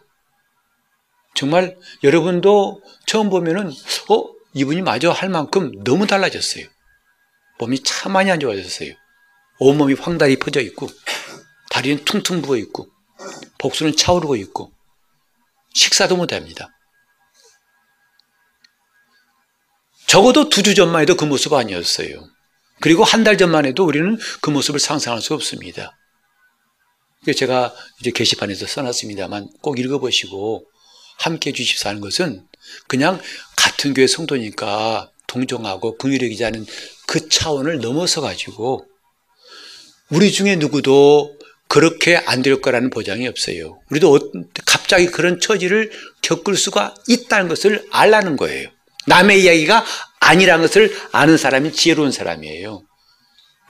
정말 1.34 1.76
여러분도 2.02 2.82
처음 3.06 3.30
보면은 3.30 3.68
어 3.68 4.24
이분이 4.54 4.82
마저 4.82 5.10
할 5.10 5.28
만큼 5.28 5.72
너무 5.84 6.06
달라졌어요. 6.06 6.66
몸이 7.58 7.82
참 7.82 8.12
많이 8.12 8.30
안 8.30 8.40
좋아졌어요. 8.40 8.92
온몸이 9.58 9.94
황달이 9.94 10.38
퍼져 10.38 10.60
있고 10.60 10.88
다리는 11.70 12.04
퉁퉁 12.04 12.42
부어 12.42 12.56
있고 12.56 12.88
복수는 13.58 13.96
차오르고 13.96 14.36
있고 14.36 14.72
식사도 15.74 16.16
못합니다. 16.16 16.68
적어도 20.12 20.50
두 20.50 20.62
주 20.62 20.74
전만 20.74 21.00
해도 21.00 21.16
그 21.16 21.24
모습 21.24 21.54
아니었어요. 21.54 22.28
그리고 22.82 23.02
한 23.02 23.24
달 23.24 23.38
전만 23.38 23.64
해도 23.64 23.86
우리는 23.86 24.18
그 24.42 24.50
모습을 24.50 24.78
상상할 24.78 25.22
수 25.22 25.32
없습니다. 25.32 25.96
제가 27.34 27.74
이제 27.98 28.10
게시판에서 28.10 28.66
써놨습니다만 28.66 29.48
꼭 29.62 29.78
읽어보시고 29.78 30.66
함께 31.18 31.48
해주십사 31.48 31.88
하는 31.88 32.02
것은 32.02 32.44
그냥 32.88 33.18
같은 33.56 33.94
교회 33.94 34.06
성도니까 34.06 35.10
동정하고 35.28 35.96
긍휼히 35.96 36.36
자는 36.36 36.66
그 37.06 37.30
차원을 37.30 37.78
넘어서 37.78 38.20
가지고 38.20 38.84
우리 40.10 40.30
중에 40.30 40.56
누구도 40.56 41.38
그렇게 41.68 42.16
안 42.16 42.42
될 42.42 42.60
거라는 42.60 42.90
보장이 42.90 43.26
없어요. 43.28 43.80
우리도 43.90 44.14
어, 44.14 44.18
갑자기 44.66 45.06
그런 45.06 45.40
처지를 45.40 45.90
겪을 46.20 46.54
수가 46.56 46.92
있다는 47.08 47.48
것을 47.48 47.86
알라는 47.90 48.36
거예요. 48.36 48.68
남의 49.06 49.42
이야기가 49.42 49.84
아니라는 50.20 50.62
것을 50.66 50.96
아는 51.12 51.36
사람이 51.36 51.72
지혜로운 51.72 52.12
사람이에요. 52.12 52.84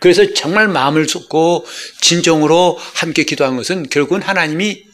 그래서 0.01 0.35
정말 0.35 0.69
마음을 0.69 1.09
쏟고 1.09 1.65
진정으로 2.01 2.79
함께 2.95 3.25
기도한 3.25 3.57
것은 3.57 3.89
결국은 3.89 4.21
하나님이 4.21 4.85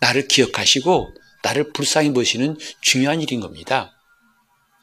나를 0.00 0.26
기억하시고 0.26 1.14
나를 1.42 1.72
불쌍히 1.72 2.12
보시는 2.12 2.58
중요한 2.80 3.20
일인 3.20 3.40
겁니다. 3.40 3.92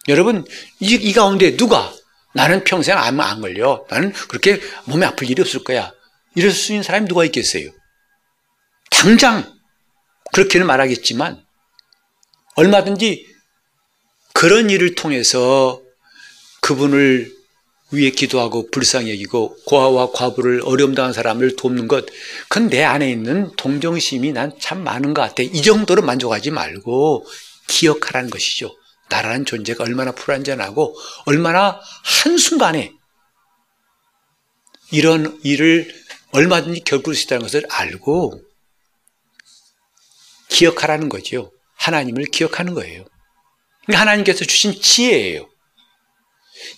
여러분, 0.07 0.45
이, 0.79 0.93
이 0.95 1.13
가운데 1.13 1.57
누가 1.57 1.93
나는 2.33 2.63
평생 2.63 2.97
암 2.97 3.19
안 3.19 3.41
걸려. 3.41 3.85
나는 3.89 4.11
그렇게 4.11 4.59
몸에 4.85 5.05
아플 5.05 5.29
일이 5.29 5.41
없을 5.41 5.63
거야. 5.63 5.91
이럴 6.35 6.51
수 6.51 6.71
있는 6.71 6.83
사람이 6.83 7.07
누가 7.07 7.25
있겠어요? 7.25 7.69
당장 8.89 9.53
그렇게는 10.31 10.65
말하겠지만 10.65 11.43
얼마든지 12.55 13.32
그런 14.33 14.69
일을 14.69 14.95
통해서 14.95 15.81
그분을 16.61 17.33
위해 17.91 18.09
기도하고 18.09 18.69
불쌍히 18.71 19.11
여기고 19.11 19.55
고아와 19.65 20.11
과부를 20.11 20.61
어려움 20.65 20.95
당한 20.95 21.13
사람을 21.13 21.55
돕는 21.55 21.87
것, 21.87 22.05
그건 22.49 22.69
내 22.69 22.83
안에 22.83 23.09
있는 23.11 23.51
동정심이 23.55 24.31
난 24.31 24.51
참 24.59 24.83
많은 24.83 25.13
것 25.13 25.21
같아. 25.21 25.43
이 25.43 25.61
정도로 25.61 26.01
만족하지 26.01 26.51
말고 26.51 27.25
기억하라는 27.67 28.29
것이죠. 28.29 28.75
나라는 29.09 29.45
존재가 29.45 29.83
얼마나 29.83 30.11
불완전하고 30.11 30.95
얼마나 31.25 31.79
한순간에 32.03 32.93
이런 34.91 35.39
일을 35.43 35.93
얼마든지 36.31 36.81
겪을 36.85 37.13
수 37.13 37.25
있다는 37.25 37.43
것을 37.43 37.63
알고 37.69 38.41
기억하라는 40.49 41.09
거죠. 41.09 41.51
하나님을 41.75 42.25
기억하는 42.25 42.73
거예요. 42.73 43.05
하나님께서 43.87 44.45
주신 44.45 44.79
지혜예요. 44.79 45.49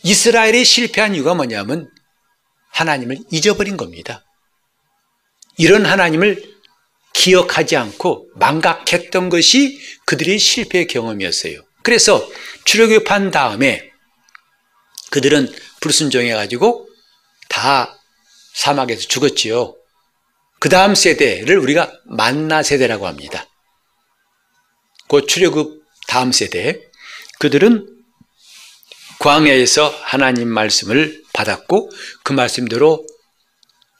이스라엘이 0.03 0.65
실패한 0.65 1.15
이유가 1.15 1.33
뭐냐면 1.33 1.89
하나님을 2.71 3.17
잊어버린 3.31 3.77
겁니다. 3.77 4.23
이런 5.57 5.85
하나님을 5.85 6.55
기억하지 7.13 7.77
않고 7.77 8.29
망각했던 8.35 9.29
것이 9.29 9.79
그들의 10.05 10.37
실패의 10.37 10.87
경험이었어요. 10.87 11.61
그래서 11.81 12.27
출애굽한 12.65 13.31
다음에 13.31 13.89
그들은 15.11 15.53
불순종해 15.79 16.33
가지고 16.33 16.89
다 17.47 17.97
사막에서 18.53 19.01
죽었지요. 19.07 19.75
그 20.59 20.67
다음 20.67 20.95
세대를 20.95 21.57
우리가 21.59 21.93
만나 22.05 22.63
세대라고 22.63 23.07
합니다. 23.07 23.47
그 25.07 25.25
출애굽 25.25 25.83
다음 26.07 26.31
세대 26.31 26.81
그들은 27.39 27.87
광야에서 29.19 29.87
하나님 30.03 30.47
말씀을 30.49 31.23
받았고 31.33 31.89
그 32.23 32.33
말씀대로 32.33 33.05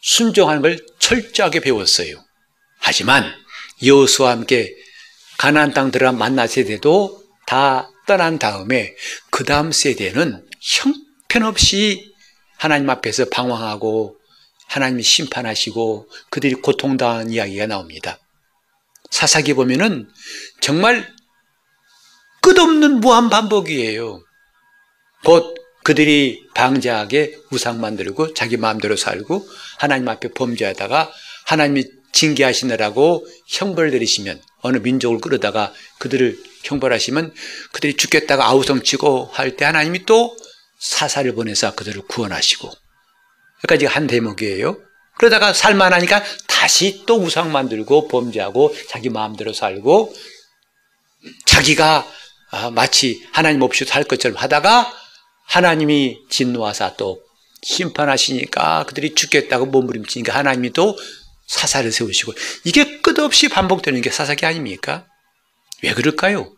순종하는 0.01 0.61
걸 0.61 0.85
철저하게 0.99 1.61
배웠어요. 1.61 2.23
하지만 2.79 3.25
여호수와 3.83 4.31
함께 4.31 4.73
가나안 5.37 5.73
땅 5.73 5.91
들어가 5.91 6.11
만나 6.11 6.47
세대도 6.47 7.23
다 7.45 7.89
떠난 8.05 8.39
다음에 8.39 8.95
그 9.31 9.43
다음 9.43 9.71
세대는 9.71 10.47
형편없이 10.61 12.13
하나님 12.57 12.89
앞에서 12.89 13.25
방황하고 13.29 14.17
하나님이 14.67 15.03
심판하시고 15.03 16.09
그들이 16.29 16.55
고통당한 16.55 17.31
이야기가 17.31 17.67
나옵니다. 17.67 18.19
사사기 19.11 19.53
보면은 19.53 20.09
정말 20.61 21.14
끝없는 22.45 22.99
무한 22.99 23.31
반복이에요. 23.31 24.23
곧 25.23 25.55
그들이 25.83 26.45
방자하게 26.53 27.39
우상 27.49 27.81
만들고 27.81 28.35
자기 28.35 28.55
마음대로 28.55 28.95
살고 28.95 29.47
하나님 29.79 30.07
앞에 30.09 30.29
범죄하다가 30.29 31.11
하나님이 31.47 31.85
징계하시느라고 32.13 33.25
형벌 33.47 33.89
내리시면 33.89 34.39
어느 34.61 34.77
민족을 34.77 35.19
끌어다가 35.21 35.73
그들을 35.97 36.37
형벌하시면 36.63 37.33
그들이 37.71 37.97
죽겠다가 37.97 38.45
아우성치고 38.45 39.31
할 39.33 39.57
때 39.57 39.65
하나님이 39.65 40.05
또 40.05 40.37
사사를 40.79 41.33
보내서 41.33 41.73
그들을 41.73 42.03
구원하시고 42.03 42.71
여기까지 43.63 43.87
한 43.87 44.05
대목이에요. 44.05 44.77
그러다가 45.17 45.51
살만하니까 45.51 46.23
다시 46.47 47.05
또 47.07 47.19
우상 47.19 47.51
만들고 47.51 48.07
범죄하고 48.07 48.75
자기 48.87 49.09
마음대로 49.09 49.51
살고 49.51 50.13
자기가 51.45 52.05
아, 52.07 52.24
마치 52.73 53.25
하나님 53.31 53.61
없이도 53.61 53.93
할 53.93 54.03
것처럼 54.03 54.37
하다가 54.37 54.91
하나님이 55.45 56.19
진노하사 56.29 56.95
또 56.97 57.21
심판하시니까 57.61 58.85
그들이 58.85 59.15
죽겠다고 59.15 59.65
몸부림치니까 59.67 60.33
하나님이 60.33 60.71
또 60.71 60.97
사사를 61.47 61.91
세우시고 61.91 62.33
이게 62.63 63.01
끝없이 63.01 63.49
반복되는 63.49 64.01
게 64.01 64.09
사사기 64.09 64.45
아닙니까? 64.45 65.05
왜 65.83 65.93
그럴까요? 65.93 66.51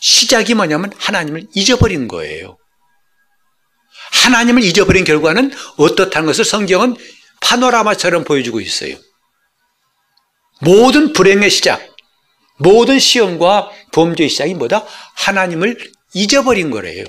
시작이 0.00 0.54
뭐냐면 0.54 0.92
하나님을 0.96 1.46
잊어버린 1.54 2.08
거예요. 2.08 2.56
하나님을 4.12 4.62
잊어버린 4.62 5.04
결과는 5.04 5.52
어떻다는 5.76 6.26
것을 6.26 6.44
성경은 6.44 6.96
파노라마처럼 7.40 8.24
보여주고 8.24 8.60
있어요. 8.60 8.96
모든 10.60 11.12
불행의 11.12 11.50
시작, 11.50 11.95
모든 12.58 12.98
시험과 12.98 13.70
범죄의 13.92 14.28
시작이 14.28 14.54
뭐다? 14.54 14.84
하나님을 15.14 15.92
잊어버린 16.14 16.70
거래요. 16.70 17.04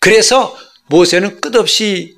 그래서 0.00 0.56
모세는 0.88 1.40
끝없이 1.40 2.16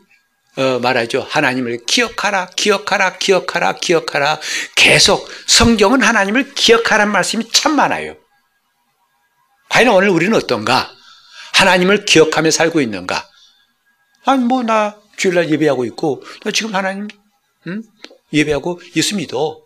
어, 0.57 0.79
말하죠. 0.81 1.27
하나님을 1.29 1.87
기억하라, 1.87 2.51
기억하라, 2.57 3.19
기억하라, 3.19 3.75
기억하라. 3.75 4.41
계속 4.75 5.29
성경은 5.47 6.03
하나님을 6.03 6.55
기억하라는 6.55 7.13
말씀이 7.13 7.51
참 7.53 7.77
많아요. 7.77 8.17
과연 9.69 9.95
오늘 9.95 10.09
우리는 10.09 10.37
어떤가? 10.37 10.93
하나님을 11.55 12.05
기억하며 12.05 12.51
살고 12.51 12.81
있는가? 12.81 13.29
아니, 14.25 14.45
뭐, 14.45 14.63
나 14.63 14.99
주일날 15.17 15.51
예배하고 15.51 15.85
있고, 15.87 16.23
나 16.43 16.51
지금 16.51 16.75
하나님, 16.75 17.09
음? 17.67 17.83
예배하고 18.33 18.81
믿어. 19.17 19.61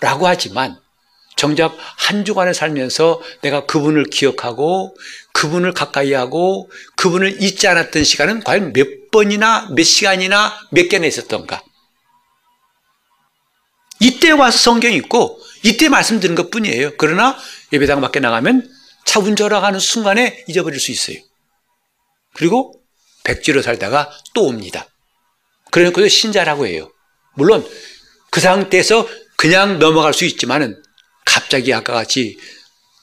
라고 0.00 0.26
하지만, 0.26 0.78
정작 1.36 1.76
한 1.78 2.24
주간을 2.24 2.54
살면서 2.54 3.20
내가 3.42 3.66
그분을 3.66 4.04
기억하고 4.04 4.96
그분을 5.32 5.74
가까이 5.74 6.14
하고 6.14 6.70
그분을 6.96 7.42
잊지 7.42 7.68
않았던 7.68 8.04
시간은 8.04 8.42
과연 8.42 8.72
몇 8.72 9.10
번이나 9.10 9.68
몇 9.76 9.84
시간이나 9.84 10.52
몇 10.70 10.88
개나 10.88 11.06
있었던가? 11.06 11.62
이때 14.00 14.30
와서 14.30 14.56
성경 14.56 14.92
읽고 14.92 15.38
이때 15.62 15.88
말씀 15.88 16.20
드는 16.20 16.34
것 16.34 16.50
뿐이에요. 16.50 16.92
그러나 16.96 17.36
예배당 17.72 18.00
밖에 18.00 18.18
나가면 18.18 18.70
차 19.04 19.20
운전하고 19.20 19.64
하는 19.64 19.78
순간에 19.78 20.42
잊어버릴 20.48 20.80
수 20.80 20.90
있어요. 20.90 21.18
그리고 22.34 22.80
백지로 23.24 23.60
살다가 23.60 24.10
또 24.32 24.44
옵니다. 24.44 24.86
그러니까 25.70 25.94
그걸 25.94 26.08
신자라고 26.08 26.66
해요. 26.66 26.90
물론 27.34 27.66
그 28.30 28.40
상태에서 28.40 29.06
그냥 29.36 29.78
넘어갈 29.78 30.14
수 30.14 30.24
있지만은 30.24 30.82
갑자기 31.36 31.74
아까 31.74 31.92
같이 31.92 32.38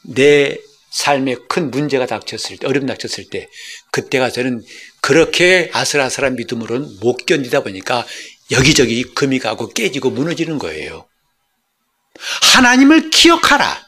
내 0.02 0.58
삶에 0.90 1.36
큰 1.48 1.70
문제가 1.70 2.08
닥쳤을 2.08 2.58
때, 2.58 2.66
어려움 2.66 2.88
닥쳤을 2.88 3.30
때, 3.30 3.48
그때가 3.92 4.32
저는 4.32 4.64
그렇게 5.02 5.70
아슬아슬한 5.72 6.36
믿음으로는 6.36 7.00
못 7.00 7.28
견디다 7.28 7.62
보니까 7.62 8.06
여기저기 8.50 9.04
금이 9.04 9.38
가고 9.38 9.70
깨지고 9.70 10.10
무너지는 10.10 10.58
거예요. 10.58 11.08
하나님을 12.54 13.12
기억하라. 13.12 13.88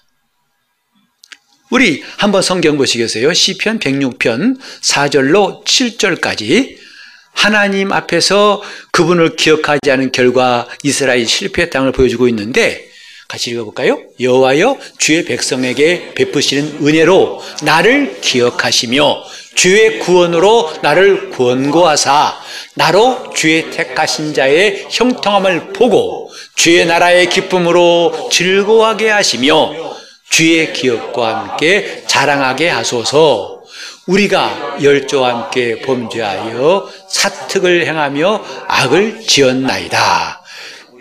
우리 1.72 2.04
한번 2.18 2.44
성경 2.44 2.78
보시겠어요? 2.78 3.34
시편 3.34 3.80
106편 3.80 4.60
4절로 4.82 5.66
7절까지 5.66 6.78
하나님 7.34 7.92
앞에서 7.92 8.62
그분을 8.92 9.36
기억하지 9.36 9.90
않은 9.90 10.12
결과 10.12 10.68
이스라엘 10.84 11.26
실패의 11.26 11.72
땅을 11.72 11.92
보여주고 11.92 12.28
있는데 12.28 12.95
같이 13.28 13.52
읽어볼까요? 13.52 14.00
여호와여 14.20 14.78
주의 14.98 15.26
백성에게 15.26 16.14
베푸시는 16.16 16.86
은혜로 16.86 17.42
나를 17.64 18.22
기억하시며 18.22 19.24
주의 19.56 20.00
구원으로 20.00 20.74
나를 20.82 21.32
구원고하사 21.32 22.40
나로 22.76 23.32
주의 23.34 23.72
택하신 23.72 24.34
자의 24.34 24.86
형통함을 24.90 25.74
보고 25.74 26.30
주의 26.56 26.86
나라의 26.86 27.30
기쁨으로 27.30 28.30
즐거워하게 28.32 29.10
하시며 29.10 29.74
주의 30.30 30.74
기억과 30.74 31.38
함께 31.38 32.04
자랑하게 32.08 32.70
하소서 32.70 33.62
우리가 34.08 34.78
열조와 34.84 35.30
함께 35.30 35.80
범죄하여 35.80 36.90
사특을 37.10 37.88
행하며 37.88 38.44
악을 38.68 39.22
지었나이다. 39.26 40.42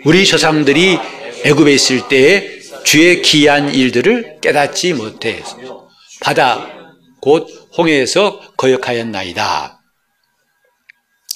우리 0.05 0.25
조상들이 0.25 0.99
애굽에 1.45 1.71
있을 1.73 2.07
때에 2.07 2.59
주의 2.83 3.21
기이한 3.21 3.73
일들을 3.73 4.39
깨닫지 4.41 4.93
못해 4.93 5.43
바다 6.21 6.67
곧 7.21 7.47
홍해에서 7.77 8.39
거역하였나이다. 8.57 9.79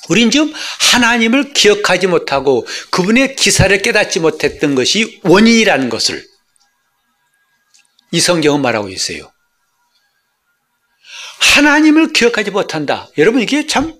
우린 0.10 0.32
지금 0.32 0.52
하나님을 0.92 1.54
기억하지 1.54 2.08
못하고 2.08 2.66
그분의 2.90 3.36
기사를 3.36 3.80
깨닫지 3.84 4.20
못했던 4.20 4.74
것이 4.74 5.22
원인이라는 5.24 5.90
것을 5.90 6.26
이 8.12 8.20
성경은 8.20 8.62
말하고 8.62 8.90
있어요. 8.90 9.32
하나님을 11.40 12.14
기억하지 12.14 12.50
못한다. 12.50 13.08
여러분 13.20 13.42
이게 13.42 13.68
참 13.68 13.94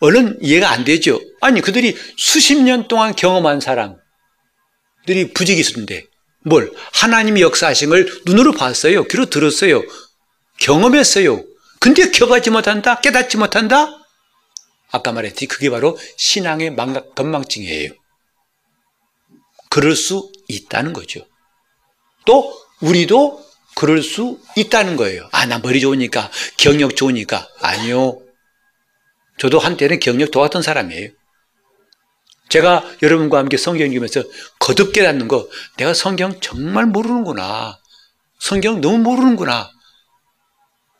얼른 0.00 0.38
이해가 0.42 0.70
안 0.70 0.84
되죠. 0.84 1.20
아니 1.40 1.60
그들이 1.60 1.96
수십 2.16 2.60
년 2.60 2.88
동안 2.88 3.14
경험한 3.14 3.60
사람, 3.60 3.96
들이 5.06 5.32
부지기수인데 5.32 6.04
뭘 6.44 6.72
하나님이 6.92 7.40
역사하신 7.42 7.88
걸 7.88 8.08
눈으로 8.24 8.52
봤어요. 8.52 9.04
귀로 9.04 9.26
들었어요. 9.26 9.82
경험했어요. 10.58 11.44
근데 11.80 12.10
기억하지 12.10 12.50
못한다? 12.50 13.00
깨닫지 13.00 13.36
못한다? 13.36 13.88
아까 14.90 15.12
말했듯이 15.12 15.46
그게 15.46 15.70
바로 15.70 15.98
신앙의 16.16 16.70
망각, 16.70 17.14
건망증이에요. 17.14 17.92
그럴 19.70 19.94
수 19.94 20.30
있다는 20.48 20.92
거죠. 20.92 21.26
또 22.24 22.54
우리도 22.80 23.44
그럴 23.74 24.02
수 24.02 24.40
있다는 24.56 24.96
거예요. 24.96 25.28
아, 25.32 25.44
나 25.46 25.58
머리 25.58 25.80
좋으니까, 25.80 26.30
경력 26.56 26.96
좋으니까. 26.96 27.46
아니요. 27.60 28.22
저도 29.38 29.58
한때는 29.58 30.00
경력 30.00 30.32
좋았던 30.32 30.62
사람이에요. 30.62 31.10
제가 32.48 32.84
여러분과 33.02 33.38
함께 33.38 33.56
성경 33.56 33.88
읽으면서 33.88 34.22
거듭 34.58 34.92
깨닫는 34.92 35.28
거, 35.28 35.48
내가 35.76 35.94
성경 35.94 36.40
정말 36.40 36.86
모르는구나. 36.86 37.78
성경 38.38 38.80
너무 38.80 38.98
모르는구나. 38.98 39.70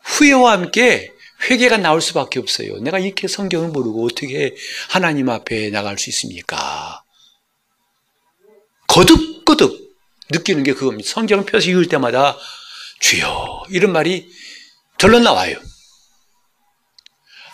후회와 0.02 0.52
함께 0.52 1.12
회개가 1.48 1.76
나올 1.78 2.00
수밖에 2.00 2.38
없어요. 2.38 2.78
내가 2.78 2.98
이렇게 2.98 3.28
성경을 3.28 3.68
모르고 3.68 4.06
어떻게 4.06 4.54
하나님 4.88 5.28
앞에 5.28 5.70
나갈 5.70 5.98
수 5.98 6.11
있습니까? 6.11 7.02
거듭거듭 8.88 9.94
느끼는 10.30 10.62
게 10.62 10.72
그겁니다. 10.72 11.09
성경 11.09 11.44
펴서 11.44 11.68
읽을 11.68 11.88
때마다 11.88 12.37
주여 13.00 13.64
이런 13.70 13.92
말이 13.92 14.28
절로 14.98 15.18
나와요. 15.20 15.56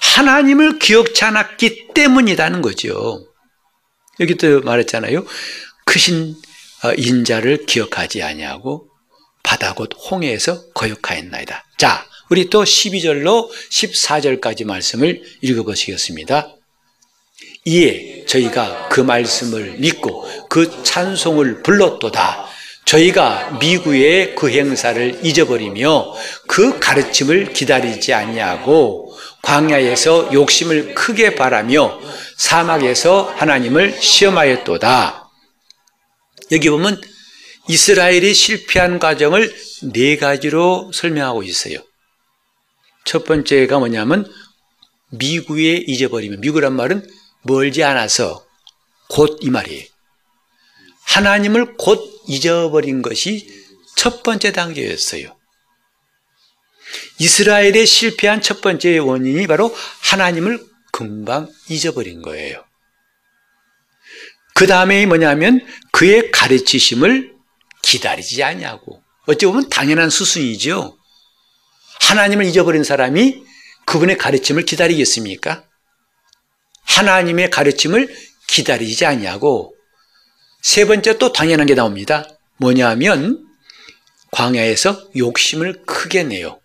하나님을 0.01 0.79
기억치 0.79 1.25
않았기 1.25 1.89
때문이라는 1.95 2.63
거죠. 2.63 3.32
여기 4.23 4.37
또 4.37 4.61
말했잖아요. 4.61 5.27
크신 5.85 6.37
어, 6.85 6.93
인자를 6.97 7.67
기억하지 7.67 8.23
아니하고 8.23 8.89
바다 9.43 9.75
곧 9.75 9.91
홍해에서 10.11 10.71
거역하였나이다. 10.73 11.65
자, 11.77 12.07
우리 12.31 12.49
또 12.49 12.63
12절로 12.63 13.51
14절까지 13.71 14.65
말씀을 14.65 15.23
읽어보시겠습니다. 15.43 16.55
이에 17.65 18.25
저희가 18.27 18.89
그 18.89 19.01
말씀을 19.01 19.77
믿고 19.79 20.25
그 20.49 20.83
찬송을 20.85 21.63
불렀도다. 21.63 22.47
저희가 22.85 23.59
미국의 23.61 24.35
그 24.35 24.51
행사를 24.51 25.21
잊어버리며 25.25 26.15
그 26.47 26.79
가르침을 26.79 27.53
기다리지 27.53 28.13
아니하고 28.13 29.02
광야에서 29.43 30.33
욕심을 30.33 30.95
크게 30.95 31.35
바라며 31.35 32.01
사막에서 32.37 33.25
하나님을 33.37 34.01
시험하였도다. 34.01 35.31
여기 36.53 36.71
보면 36.71 37.01
이스라엘이 37.69 38.35
실패한 38.35 38.99
과정을 38.99 39.55
네 39.93 40.17
가지로 40.17 40.91
설명하고 40.93 41.43
있어요. 41.43 41.79
첫 43.05 43.25
번째가 43.25 43.79
뭐냐면 43.79 44.31
미국에 45.11 45.75
잊어버리면 45.77 46.41
미국란 46.41 46.75
말은 46.75 47.07
멀지 47.43 47.83
않아서 47.85 48.45
곧 49.09 49.39
이 49.43 49.51
말이에요. 49.51 49.85
하나님을 51.05 51.77
곧 51.77 52.23
잊어버린 52.29 53.03
것이 53.03 53.47
첫 53.97 54.23
번째 54.23 54.53
단계였어요. 54.53 55.37
이스라엘의 57.19 57.87
실패한 57.87 58.41
첫 58.41 58.61
번째 58.61 58.99
원인이 58.99 59.47
바로 59.47 59.75
하나님을 60.03 60.65
금방 60.93 61.49
잊어버린 61.69 62.23
거예요. 62.23 62.65
그 64.55 64.67
다음에 64.67 65.07
뭐냐면 65.07 65.65
그의 65.93 66.31
가르치심을 66.31 67.33
기다리지 67.83 68.43
않냐고. 68.43 69.03
어찌 69.27 69.47
보면 69.47 69.69
당연한 69.71 70.11
수순이죠. 70.11 70.97
하나님을 72.01 72.45
잊어버린 72.45 72.85
사람이 72.85 73.43
그분의 73.87 74.19
가르침을 74.19 74.65
기다리겠습니까? 74.65 75.65
하나님의 76.85 77.51
가르침을 77.51 78.15
기다리지 78.49 79.07
아니하고 79.07 79.75
세 80.61 80.85
번째 80.85 81.19
또 81.19 81.33
당연한 81.33 81.67
게 81.67 81.75
나옵니다. 81.75 82.29
뭐냐면 82.59 83.45
광야에서 84.31 85.11
욕심을 85.17 85.85
크게 85.85 86.25
내요. 86.25 86.62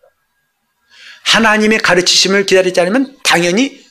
하나님의 1.27 1.79
가르치심을 1.79 2.45
기다리지 2.45 2.79
않으면 2.79 3.17
당연히 3.23 3.85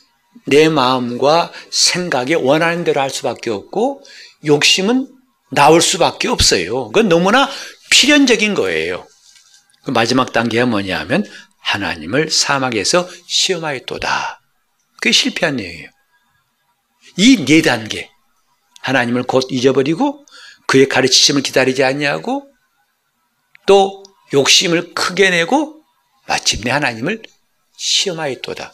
내 0.46 0.68
마음과 0.68 1.52
생각에 1.70 2.34
원하는 2.34 2.82
대로 2.84 3.00
할 3.00 3.10
수밖에 3.10 3.50
없고 3.50 4.02
욕심은 4.46 5.08
나올 5.50 5.82
수밖에 5.82 6.28
없어요. 6.28 6.86
그건 6.86 7.08
너무나 7.08 7.48
필연적인 7.90 8.54
거예요. 8.54 9.06
그 9.84 9.90
마지막 9.90 10.32
단계가 10.32 10.66
뭐냐 10.66 10.98
하면 11.00 11.24
하나님을 11.60 12.30
사막에서 12.30 13.08
시험하였도다. 13.26 14.40
그게 14.96 15.12
실패한 15.12 15.56
내용이에요. 15.56 15.90
이 17.18 17.44
네 17.44 17.62
단계. 17.62 18.10
하나님을 18.80 19.24
곧 19.24 19.44
잊어버리고 19.50 20.24
그의 20.66 20.88
가르치심을 20.88 21.42
기다리지 21.42 21.84
않냐고 21.84 22.46
또 23.66 24.02
욕심을 24.32 24.94
크게 24.94 25.30
내고 25.30 25.75
마침 26.26 26.60
내 26.62 26.70
하나님을 26.70 27.22
시험하였도다. 27.76 28.72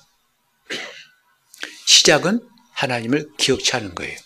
시작은 1.87 2.49
하나님을 2.73 3.31
기억치 3.37 3.77
않은 3.77 3.95
거예요. 3.95 4.19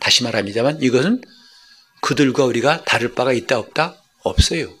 다시 0.00 0.22
말합니다만 0.22 0.82
이것은 0.82 1.20
그들과 2.00 2.44
우리가 2.44 2.84
다를 2.84 3.14
바가 3.14 3.32
있다 3.32 3.58
없다? 3.58 4.00
없어요. 4.22 4.72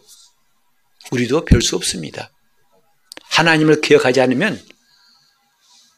우리도 1.10 1.44
별 1.44 1.60
수 1.62 1.76
없습니다. 1.76 2.30
하나님을 3.30 3.80
기억하지 3.80 4.20
않으면 4.20 4.62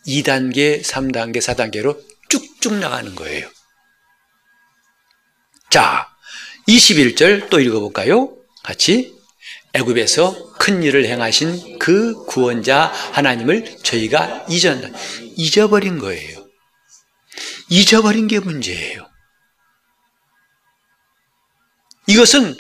2단계, 0.07 0.83
3단계, 0.83 1.39
4단계로 1.39 2.03
쭉쭉 2.29 2.75
나가는 2.75 3.15
거예요. 3.15 3.51
자, 5.69 6.09
21절 6.69 7.51
또 7.51 7.61
읽어볼까요? 7.61 8.37
같이 8.63 9.15
애굽에서 9.73 10.50
큰 10.61 10.83
일을 10.83 11.07
행하신 11.07 11.79
그 11.79 12.27
구원자 12.27 12.93
하나님을 13.13 13.79
저희가 13.83 14.45
잊었 14.51 14.77
잊어버린 15.39 15.99
거예요. 15.99 16.47
잊어버린 17.71 18.27
게 18.27 18.41
문제예요. 18.41 19.09
이것은 22.09 22.55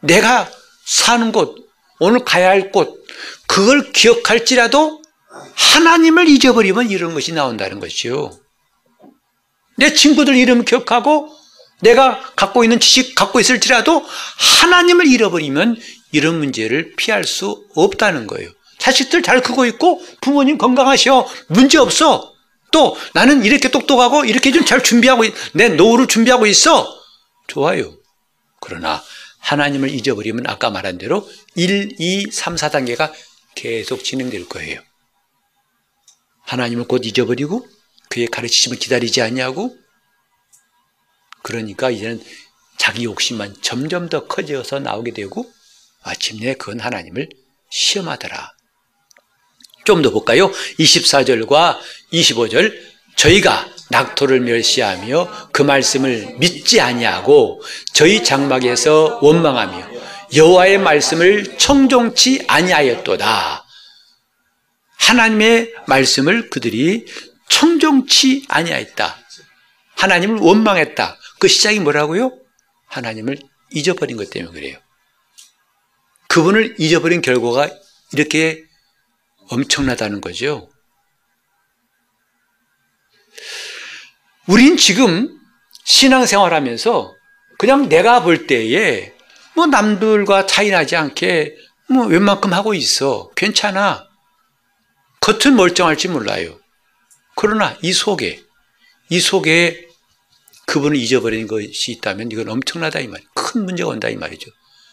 내가 0.00 0.48
사는 0.86 1.32
곳, 1.32 1.56
오늘 1.98 2.24
가야 2.24 2.50
할 2.50 2.70
곳, 2.70 3.04
그걸 3.48 3.90
기억할지라도 3.90 5.02
하나님을 5.56 6.28
잊어버리면 6.28 6.90
이런 6.90 7.14
것이 7.14 7.32
나온다는 7.32 7.80
것이요. 7.80 8.30
내 9.76 9.92
친구들 9.92 10.36
이름 10.36 10.64
기억하고 10.64 11.36
내가 11.80 12.20
갖고 12.36 12.62
있는 12.62 12.78
지식 12.78 13.16
갖고 13.16 13.40
있을지라도 13.40 14.06
하나님을 14.60 15.08
잃어버리면 15.08 15.76
이런 16.12 16.38
문제를 16.38 16.94
피할 16.96 17.24
수 17.24 17.66
없다는 17.74 18.26
거예요. 18.26 18.50
자식들 18.78 19.22
잘 19.22 19.42
크고 19.42 19.66
있고 19.66 20.02
부모님 20.20 20.58
건강하셔 20.58 21.26
문제 21.48 21.78
없어. 21.78 22.34
또 22.70 22.96
나는 23.14 23.44
이렇게 23.44 23.70
똑똑하고 23.70 24.24
이렇게 24.24 24.52
좀 24.52 24.64
잘 24.64 24.82
준비하고 24.82 25.24
내 25.54 25.68
노후를 25.68 26.06
준비하고 26.06 26.46
있어. 26.46 26.86
좋아요. 27.46 27.94
그러나 28.60 29.02
하나님을 29.40 29.90
잊어버리면 29.90 30.46
아까 30.46 30.70
말한 30.70 30.98
대로 30.98 31.28
1, 31.54 31.96
2, 31.98 32.30
3, 32.30 32.56
4단계가 32.56 33.12
계속 33.54 34.04
진행될 34.04 34.48
거예요. 34.48 34.80
하나님을 36.42 36.86
곧 36.86 37.04
잊어버리고 37.04 37.66
그의 38.10 38.26
가르치심을 38.26 38.78
기다리지 38.78 39.22
않냐고 39.22 39.76
그러니까 41.42 41.90
이제는 41.90 42.22
자기 42.76 43.04
욕심만 43.04 43.56
점점 43.60 44.08
더 44.08 44.26
커져서 44.26 44.80
나오게 44.80 45.12
되고 45.12 45.50
마침내 46.04 46.54
그건 46.54 46.80
하나님을 46.80 47.28
시험하더라. 47.70 48.52
좀 49.84 50.02
더 50.02 50.10
볼까요? 50.10 50.50
24절과 50.78 51.78
25절 52.12 52.78
저희가 53.16 53.68
낙토를 53.90 54.40
멸시하며 54.40 55.48
그 55.50 55.62
말씀을 55.62 56.34
믿지 56.38 56.80
아니하고 56.80 57.62
저희 57.94 58.22
장막에서 58.22 59.20
원망하며 59.22 59.88
여호와의 60.34 60.78
말씀을 60.78 61.56
청종치 61.56 62.44
아니하였도다. 62.46 63.64
하나님의 64.98 65.72
말씀을 65.86 66.50
그들이 66.50 67.06
청종치 67.48 68.44
아니하였다. 68.48 69.16
하나님을 69.96 70.36
원망했다. 70.38 71.16
그 71.38 71.48
시작이 71.48 71.80
뭐라고요? 71.80 72.38
하나님을 72.88 73.38
잊어버린 73.72 74.18
것 74.18 74.28
때문에 74.28 74.52
그래요. 74.52 74.78
그분을 76.28 76.76
잊어버린 76.78 77.20
결과가 77.20 77.68
이렇게 78.12 78.64
엄청나다는 79.50 80.20
거죠. 80.20 80.70
우린 84.46 84.76
지금 84.76 85.38
신앙생활 85.84 86.54
하면서 86.54 87.14
그냥 87.58 87.88
내가 87.88 88.22
볼 88.22 88.46
때에 88.46 89.12
뭐 89.54 89.66
남들과 89.66 90.46
차이 90.46 90.70
나지 90.70 90.96
않게 90.96 91.56
뭐 91.90 92.06
웬만큼 92.06 92.52
하고 92.52 92.74
있어. 92.74 93.30
괜찮아. 93.34 94.06
겉은 95.20 95.56
멀쩡할지 95.56 96.08
몰라요. 96.08 96.58
그러나 97.34 97.76
이 97.82 97.92
속에, 97.92 98.42
이 99.10 99.20
속에 99.20 99.88
그분을 100.66 100.96
잊어버린 100.96 101.46
것이 101.46 101.92
있다면 101.92 102.30
이건 102.30 102.48
엄청나다 102.48 103.00
이 103.00 103.08
말이에요. 103.08 103.28
큰 103.34 103.64
문제가 103.64 103.90
온다 103.90 104.08
이 104.08 104.16
말이죠. 104.16 104.50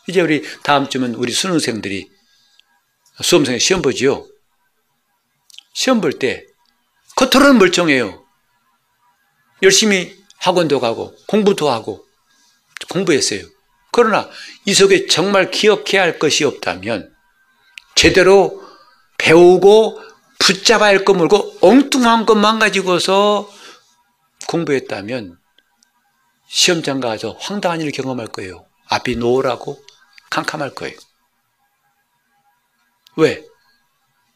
이제 0.08 0.22
우리 0.22 0.44
다음 0.64 0.88
주면 0.88 1.16
우리 1.16 1.32
수능생들이 1.32 2.10
수험생에 3.22 3.60
시험 3.60 3.82
보지요. 3.82 4.28
시험 5.74 6.02
볼 6.02 6.20
때 6.20 6.46
겉으로는 7.16 7.58
멀쩡해요. 7.60 8.26
열심히 9.64 10.16
학원도 10.38 10.80
가고 10.80 11.16
공부도 11.28 11.70
하고 11.70 12.06
공부했어요. 12.90 13.42
그러나 13.92 14.30
이 14.66 14.74
속에 14.74 15.08
정말 15.08 15.50
기억해야 15.50 16.02
할 16.02 16.20
것이 16.20 16.44
없다면 16.44 17.16
제대로 17.96 18.62
배우고 19.18 20.02
붙잡아야 20.40 20.90
할거 20.90 21.14
물고 21.14 21.58
엉뚱한 21.62 22.26
것만 22.26 22.60
가지고서 22.60 23.50
공부했다면 24.48 25.40
시험장 26.48 27.00
가서 27.00 27.38
황당한 27.40 27.80
일을 27.82 27.92
경험할 27.94 28.28
거예요. 28.28 28.66
앞이 28.88 29.16
노랗고 29.16 29.85
캄캄할 30.36 30.76
거예요. 30.76 30.98
왜? 33.16 33.42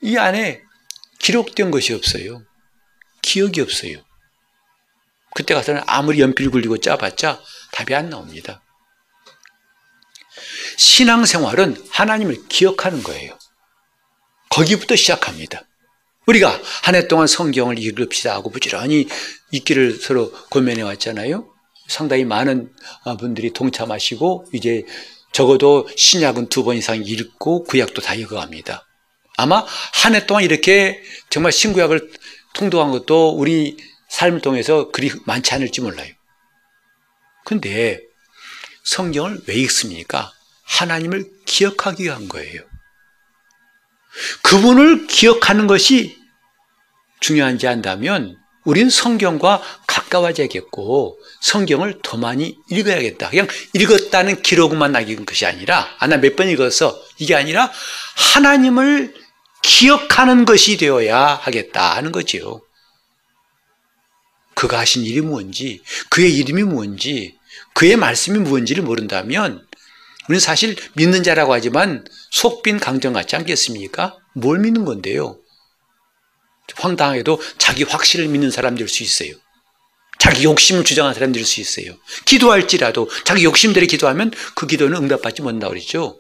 이 0.02 0.18
안에 0.18 0.62
기록된 1.20 1.72
것이 1.72 1.94
없어요. 1.94 2.42
기억이 3.22 3.60
없어요. 3.60 3.98
그때 5.36 5.54
가서는 5.54 5.82
아무리 5.86 6.22
연필 6.22 6.50
굴리고 6.50 6.78
짜봤자 6.78 7.42
답이 7.74 7.94
안 7.94 8.10
나옵니다. 8.10 8.64
신앙생활은 10.78 11.86
하나님을 11.90 12.48
기억하는 12.48 13.04
거예요. 13.04 13.38
거기부터 14.50 14.96
시작합니다. 14.96 15.64
우리가 16.26 16.62
한 16.84 16.96
해 16.96 17.08
동안 17.08 17.28
성경을 17.28 17.78
읽읍시다 17.78 18.34
하고 18.34 18.50
부지런히 18.50 19.08
읽기를 19.52 20.00
서로 20.00 20.32
고면해 20.50 20.82
왔잖아요. 20.84 21.54
상당히 21.88 22.24
많은 22.24 22.74
분들이 23.20 23.52
동참하시고 23.52 24.46
이제 24.54 24.86
적어도 25.32 25.88
신약은 25.96 26.50
두 26.50 26.64
번 26.64 26.76
이상 26.78 27.04
읽고 27.04 27.64
구약도 27.64 28.02
다 28.02 28.14
읽어갑니다. 28.14 28.86
아마 29.38 29.66
한 29.94 30.16
해 30.16 30.26
동안 30.26 30.44
이렇게 30.44 31.02
정말 31.30 31.52
신구약을 31.52 32.12
통독한 32.54 32.92
것도 32.92 33.38
우리 33.38 33.78
삶을 34.10 34.42
통해서 34.42 34.92
그리 34.92 35.12
많지 35.26 35.54
않을지 35.54 35.82
몰라요. 35.82 36.12
근데 37.46 38.02
성경을 38.84 39.42
왜 39.48 39.56
읽습니까? 39.56 40.34
하나님을 40.64 41.30
기억하기 41.46 42.04
위한 42.04 42.28
거예요. 42.28 42.62
그분을 44.44 45.08
기억하는 45.08 45.68
것이 45.68 46.18
중요한지 47.20 47.68
안다면 47.68 48.39
우리는 48.66 48.90
성경과 48.90 49.62
가까워져야겠고 49.88 51.18
성경을 51.42 52.00
더 52.04 52.18
많이 52.18 52.58
읽어야겠다. 52.70 53.30
그냥 53.30 53.48
읽었다는 53.74 54.42
기록만 54.42 54.92
남긴 54.92 55.26
것이 55.26 55.46
아니라 55.46 55.88
아, 55.98 56.08
나 56.08 56.18
몇 56.18 56.36
번 56.36 56.50
읽어서 56.50 57.02
이게 57.18 57.36
아니라 57.36 57.72
하나님을 58.34 59.14
기억하는 59.64 60.46
것이 60.46 60.78
되어야 60.78 61.18
하겠다 61.42 61.96
하는 61.96 62.12
거지요. 62.12 62.62
그가 64.56 64.80
하신 64.80 65.04
일이 65.04 65.22
뭔지, 65.22 65.82
그의 66.10 66.36
이름이 66.38 66.64
뭔지, 66.64 67.38
그의 67.74 67.96
말씀이 67.96 68.40
뭔지를 68.40 68.84
모른다면 68.84 69.66
우리는 70.28 70.40
사실 70.40 70.76
믿는 70.96 71.24
자라고 71.24 71.54
하지만 71.54 72.06
속빈 72.32 72.80
강정 72.80 73.14
같지 73.14 73.36
않겠습니까? 73.38 74.18
뭘 74.34 74.60
믿는 74.60 74.86
건데요? 74.86 75.39
황당하게도 76.78 77.42
자기 77.58 77.84
확신을 77.84 78.28
믿는 78.28 78.52
사람들 78.52 78.88
수 78.88 79.04
있어요. 79.04 79.34
자기 80.20 80.44
욕심을 80.44 80.84
주장하는 80.84 81.14
사람들일 81.14 81.46
수 81.46 81.62
있어요. 81.62 81.98
기도할지라도 82.26 83.10
자기 83.24 83.46
욕심대로 83.46 83.88
기도하면 83.88 84.32
그 84.54 84.68
기도는 84.68 85.04
응답받지 85.04 85.42
못한다고 85.42 85.72
그랬죠. 85.72 86.20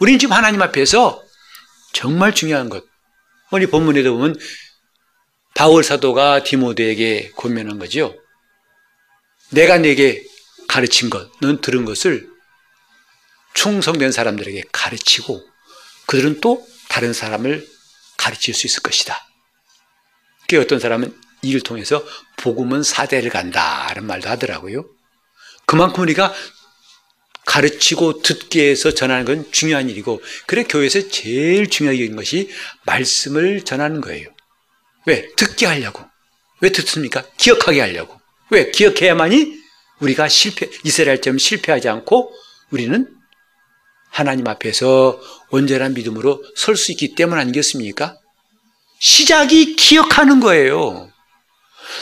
우리는 0.00 0.18
지금 0.18 0.34
하나님 0.34 0.60
앞에서 0.60 1.22
정말 1.92 2.34
중요한 2.34 2.68
것. 2.68 2.84
우리 3.52 3.66
본문에도 3.66 4.12
보면 4.16 4.36
바울 5.54 5.84
사도가 5.84 6.42
디모데에게 6.42 7.30
권면한 7.36 7.78
거죠. 7.78 8.16
내가 9.50 9.78
내게 9.78 10.24
가르친 10.66 11.10
것, 11.10 11.30
넌 11.40 11.60
들은 11.60 11.84
것을 11.84 12.28
충성된 13.54 14.10
사람들에게 14.10 14.64
가르치고 14.72 15.46
그들은 16.06 16.40
또 16.40 16.66
다른 16.88 17.12
사람을 17.12 17.73
가르칠 18.16 18.54
수 18.54 18.66
있을 18.66 18.82
것이다. 18.82 19.26
그 20.48 20.60
어떤 20.60 20.78
사람은 20.78 21.18
이를 21.42 21.60
통해서 21.60 22.04
복음은 22.36 22.82
사대를 22.82 23.30
간다는 23.30 24.04
말도 24.04 24.28
하더라고요. 24.28 24.84
그만큼 25.66 26.02
우리가 26.02 26.32
가르치고 27.46 28.22
듣게 28.22 28.70
해서 28.70 28.92
전하는 28.92 29.24
건 29.24 29.50
중요한 29.52 29.90
일이고 29.90 30.22
그래 30.46 30.64
교회에서 30.64 31.08
제일 31.08 31.68
중요한 31.68 32.16
것이 32.16 32.50
말씀을 32.86 33.62
전하는 33.64 34.00
거예요. 34.00 34.28
왜? 35.06 35.28
듣게 35.36 35.66
하려고. 35.66 36.02
왜 36.60 36.72
듣습니까? 36.72 37.22
기억하게 37.36 37.80
하려고. 37.80 38.18
왜? 38.50 38.70
기억해야만이 38.70 39.58
우리가 40.00 40.28
실패, 40.28 40.70
이스라엘처럼 40.84 41.38
실패하지 41.38 41.88
않고 41.88 42.32
우리는 42.70 43.13
하나님 44.14 44.46
앞에서 44.46 45.20
온전한 45.50 45.92
믿음으로 45.92 46.44
설 46.54 46.76
수 46.76 46.92
있기 46.92 47.16
때문 47.16 47.36
아니겠습니까? 47.36 48.16
시작이 49.00 49.74
기억하는 49.74 50.38
거예요. 50.38 51.10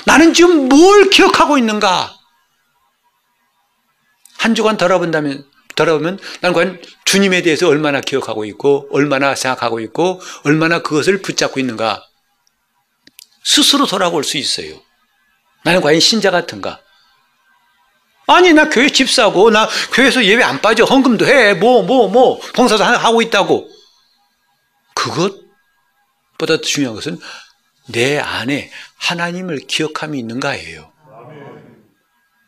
나는 0.05 0.35
지금 0.35 0.68
뭘 0.68 1.09
기억하고 1.09 1.57
있는가? 1.57 2.14
한 4.37 4.55
주간 4.55 4.77
돌아본다면, 4.77 5.46
돌아보면 5.75 6.18
나는 6.42 6.55
과연 6.55 6.83
주님에 7.07 7.40
대해서 7.40 7.66
얼마나 7.68 8.03
기억하고 8.03 8.44
있고, 8.44 8.88
얼마나 8.90 9.35
생각하고 9.35 9.81
있고, 9.81 10.20
얼마나 10.44 10.83
그것을 10.83 11.22
붙잡고 11.22 11.61
있는가? 11.61 12.07
스스로 13.42 13.87
돌아볼 13.87 14.22
수 14.22 14.37
있어요. 14.37 14.83
나는 15.64 15.81
과연 15.81 15.98
신자 15.98 16.31
같은가? 16.31 16.79
아니, 18.35 18.53
나 18.53 18.68
교회 18.68 18.88
집사고, 18.88 19.51
나 19.51 19.68
교회에서 19.92 20.25
예배 20.25 20.42
안 20.42 20.61
빠져, 20.61 20.85
헌금도 20.85 21.27
해, 21.27 21.55
뭐, 21.55 21.83
뭐, 21.83 22.09
뭐, 22.09 22.40
봉사도 22.55 22.83
하고 22.83 23.23
있다고. 23.23 23.68
그것보다 24.95 26.61
중요한 26.62 26.95
것은 26.95 27.18
내 27.88 28.18
안에 28.18 28.71
하나님을 28.97 29.66
기억함이 29.66 30.18
있는가예요. 30.18 30.92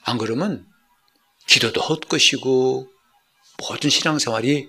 안 0.05 0.19
그러면 0.19 0.67
기도도 1.47 1.81
헛것이고 1.81 2.89
모든 3.59 3.91
신앙생활이 3.91 4.69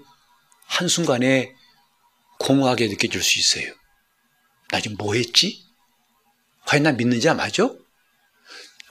한순간에 0.67 1.53
공허하게 2.39 2.87
느껴질 2.87 3.21
수 3.21 3.39
있어요. 3.39 3.73
나 4.71 4.79
지금 4.81 4.97
뭐 4.97 5.13
했지? 5.13 5.63
과연 6.65 6.83
나 6.83 6.91
믿는 6.91 7.19
자 7.19 7.33
맞아? 7.33 7.69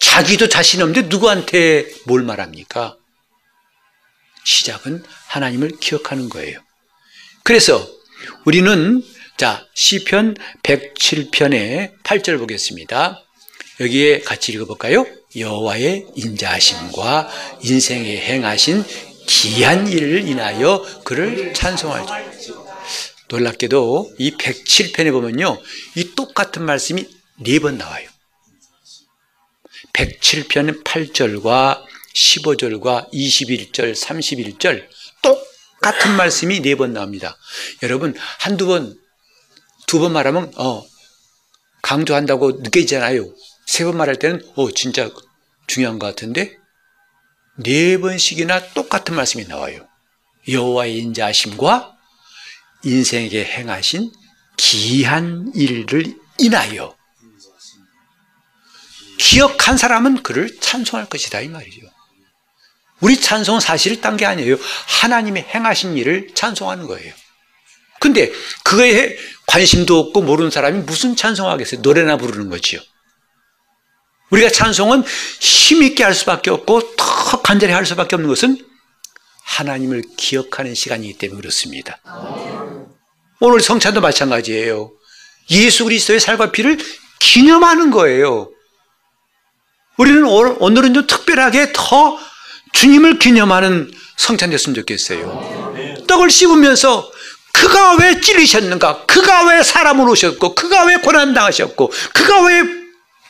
자기도 0.04 0.48
자신 0.48 0.82
없는데 0.82 1.08
누구한테 1.08 1.90
뭘 2.04 2.22
말합니까? 2.22 2.96
시작은 4.44 5.02
하나님을 5.28 5.78
기억하는 5.80 6.28
거예요. 6.28 6.60
그래서 7.42 7.88
우리는 8.44 9.02
자, 9.38 9.66
시편 9.74 10.36
107편의 10.62 12.02
8절 12.02 12.38
보겠습니다. 12.38 13.24
여기에 13.80 14.20
같이 14.20 14.52
읽어볼까요? 14.52 15.06
여호와의 15.36 16.06
인자하심과 16.14 17.28
인생에 17.62 18.16
행하신 18.18 18.84
기한 19.26 19.88
일을 19.88 20.28
인하여 20.28 20.84
그를 21.04 21.54
찬송할 21.54 22.04
놀랍게도 23.30 24.14
이 24.18 24.36
107편에 24.36 25.10
보면요. 25.10 25.60
이 25.96 26.14
똑같은 26.14 26.62
말씀이 26.62 27.08
네 27.38 27.58
번 27.58 27.78
나와요. 27.78 28.13
107편 29.94 30.84
8절과 30.84 31.82
15절과 32.14 33.10
21절, 33.12 33.94
31절 33.94 34.86
똑같은 35.22 36.16
말씀이 36.16 36.60
네 36.60 36.74
번 36.74 36.92
나옵니다. 36.92 37.36
여러분 37.82 38.14
한두 38.40 38.66
번, 38.66 38.96
두 39.86 39.98
번 40.00 40.12
말하면 40.12 40.52
어 40.56 40.84
강조한다고 41.82 42.52
느껴지잖아요. 42.62 43.24
세 43.66 43.84
번 43.84 43.96
말할 43.96 44.16
때는 44.16 44.42
어 44.56 44.70
진짜 44.70 45.10
중요한 45.66 45.98
것 45.98 46.06
같은데 46.06 46.56
네 47.56 47.98
번씩이나 47.98 48.72
똑같은 48.74 49.14
말씀이 49.14 49.46
나와요. 49.46 49.86
여호와의 50.48 50.98
인자하심과 50.98 51.96
인생에게 52.84 53.44
행하신 53.44 54.10
기한 54.56 55.50
일을 55.54 56.04
인하여 56.38 56.93
기억한 59.18 59.76
사람은 59.76 60.22
그를 60.22 60.58
찬송할 60.60 61.08
것이다 61.08 61.40
이 61.40 61.48
말이죠. 61.48 61.80
우리 63.00 63.20
찬송은 63.20 63.60
사실 63.60 64.00
딴 64.00 64.16
게 64.16 64.24
아니에요. 64.26 64.56
하나님의 65.00 65.44
행하신 65.54 65.96
일을 65.98 66.28
찬송하는 66.34 66.86
거예요. 66.86 67.12
근데 68.00 68.32
그거에 68.64 69.16
관심도 69.46 69.98
없고 69.98 70.22
모르는 70.22 70.50
사람이 70.50 70.80
무슨 70.80 71.16
찬송하겠어요? 71.16 71.80
노래나 71.80 72.16
부르는 72.16 72.50
거지요. 72.50 72.80
우리가 74.30 74.50
찬송은 74.50 75.04
힘있게 75.40 76.02
할 76.02 76.14
수밖에 76.14 76.50
없고 76.50 76.96
더 76.96 77.42
간절히 77.42 77.72
할 77.72 77.86
수밖에 77.86 78.16
없는 78.16 78.28
것은 78.28 78.58
하나님을 79.44 80.02
기억하는 80.16 80.74
시간이기 80.74 81.18
때문에 81.18 81.40
그렇습니다. 81.40 82.00
오늘 83.40 83.60
성찬도 83.60 84.00
마찬가지예요. 84.00 84.92
예수 85.50 85.84
그리스도의 85.84 86.20
살과 86.20 86.52
피를 86.52 86.78
기념하는 87.20 87.90
거예요. 87.90 88.50
우리는 89.96 90.24
오늘은 90.24 90.94
좀 90.94 91.06
특별하게 91.06 91.72
더 91.74 92.18
주님을 92.72 93.18
기념하는 93.18 93.92
성찬 94.16 94.50
됐으면 94.50 94.74
좋겠어요. 94.74 96.04
떡을 96.08 96.30
씹으면서 96.30 97.10
그가 97.52 97.96
왜 97.96 98.20
찔리셨는가? 98.20 99.06
그가 99.06 99.46
왜 99.48 99.62
사람을 99.62 100.08
오셨고, 100.08 100.54
그가 100.54 100.84
왜 100.86 100.96
고난당하셨고, 100.96 101.92
그가 102.12 102.42
왜 102.46 102.62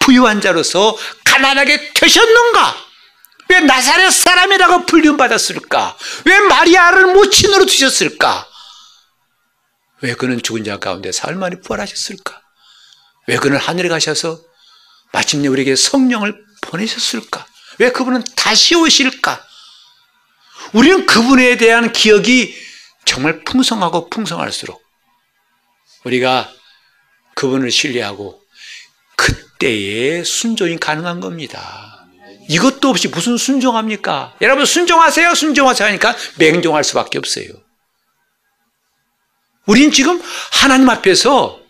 부유한 0.01 0.41
자로서 0.41 0.97
가난하게 1.25 1.93
되셨는가? 1.93 2.77
왜 3.51 3.61
나사렛 3.61 4.13
사람이라고 4.13 4.87
불림받았을까? 4.87 5.97
왜 6.25 6.41
마리아를 6.41 7.13
모친으로 7.13 7.67
두셨을까? 7.67 8.49
왜 10.01 10.15
그는 10.15 10.43
죽은 10.43 10.65
자 10.65 10.79
가운데 10.79 11.13
사흘 11.13 11.37
만에 11.37 11.57
부활하셨을까? 11.61 12.41
왜 13.29 13.37
그는 13.37 13.59
하늘에 13.59 13.89
가셔서 13.89 14.41
마침내 15.13 15.49
우리에게 15.49 15.77
성령을 15.77 16.44
보내셨을까? 16.75 17.47
왜 17.79 17.91
그분은 17.91 18.25
다시 18.37 18.75
오실까? 18.75 19.45
우리는 20.73 21.07
그분에 21.07 21.57
대한 21.57 21.93
기억이 21.93 22.55
정말 23.05 23.45
풍성하고 23.45 24.11
풍성할수록 24.11 24.83
우리가 26.05 26.53
그분을 27.35 27.71
신뢰하고 27.71 28.43
그때에 29.17 30.25
순종이 30.25 30.79
가능한 30.79 31.21
겁니다. 31.21 32.07
이것도 32.49 32.91
없이 32.91 33.09
무슨 33.09 33.37
순종합니까? 33.37 34.37
여러분 34.41 34.67
순종하세요, 34.67 35.35
순종하세요 35.35 35.89
하니까 35.89 36.17
맹종할 36.39 36.85
수밖에 36.85 37.19
없어요. 37.19 37.47
우린 39.67 39.91
지금 39.93 40.21
하나님 40.53 40.91
앞에서 40.91 41.61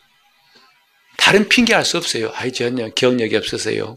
다른 1.16 1.48
핑계 1.48 1.74
할 1.74 1.84
수 1.84 1.96
없어요. 1.96 2.32
아이, 2.34 2.52
저는 2.52 2.92
기억력이 2.94 3.36
없어서요. 3.36 3.96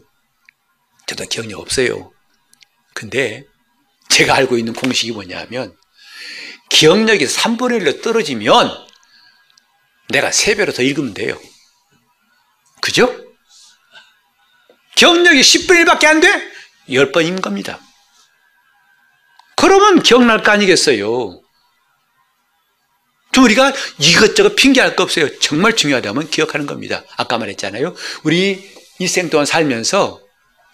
저도 1.08 1.24
기억력 1.24 1.60
없어요. 1.60 2.12
근데 2.94 3.44
제가 4.10 4.34
알고 4.34 4.58
있는 4.58 4.74
공식이 4.74 5.12
뭐냐면 5.12 5.74
기억력이 6.68 7.24
3분의 7.24 7.82
1로 7.82 8.02
떨어지면 8.02 8.86
내가 10.10 10.30
3배로 10.30 10.74
더 10.74 10.82
읽으면 10.82 11.14
돼요. 11.14 11.40
그죠? 12.80 13.06
기억력이 14.96 15.40
10분의 15.40 15.86
1밖에 15.86 16.06
안 16.06 16.20
돼? 16.20 16.28
10번인 16.88 17.40
겁니다. 17.40 17.80
그러면 19.56 20.02
기억날 20.02 20.42
거 20.42 20.52
아니겠어요? 20.52 21.40
좀 23.32 23.44
우리가 23.44 23.72
이것저것 23.98 24.56
핑계할 24.56 24.96
거 24.96 25.04
없어요. 25.04 25.38
정말 25.38 25.74
중요하다면 25.76 26.30
기억하는 26.30 26.66
겁니다. 26.66 27.04
아까 27.16 27.38
말했잖아요. 27.38 27.94
우리 28.24 28.70
일생 28.98 29.30
동안 29.30 29.46
살면서 29.46 30.27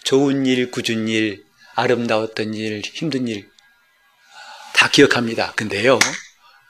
좋은 0.04 0.46
일, 0.46 0.70
굳은 0.70 1.08
일, 1.08 1.44
아름다웠던 1.74 2.54
일, 2.54 2.82
힘든 2.84 3.26
일 3.28 3.54
다 4.74 4.88
기억합니다. 4.90 5.52
근데요. 5.52 5.98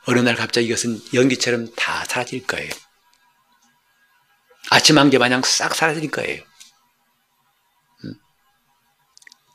어느 0.07 0.20
날 0.20 0.37
갑자기 0.37 0.68
이것은 0.68 1.01
연기처럼 1.14 1.75
다 1.75 2.05
사라질 2.05 2.47
거예요. 2.47 2.70
아침 4.70 4.99
한 4.99 5.11
개 5.11 5.18
마냥 5.18 5.42
싹 5.42 5.75
사라질 5.75 6.11
거예요. 6.11 6.42
음. 8.05 8.14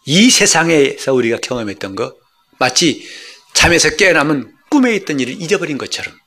이 0.06 0.30
세상에서 0.30 1.14
우리가 1.14 1.38
경험했던 1.42 1.96
거 1.96 2.18
마치 2.60 3.08
잠에서 3.54 3.96
깨어나면 3.96 4.58
꿈에 4.70 4.94
있던 4.96 5.20
일을 5.20 5.40
잊어버린 5.42 5.78
것처럼 5.78 6.18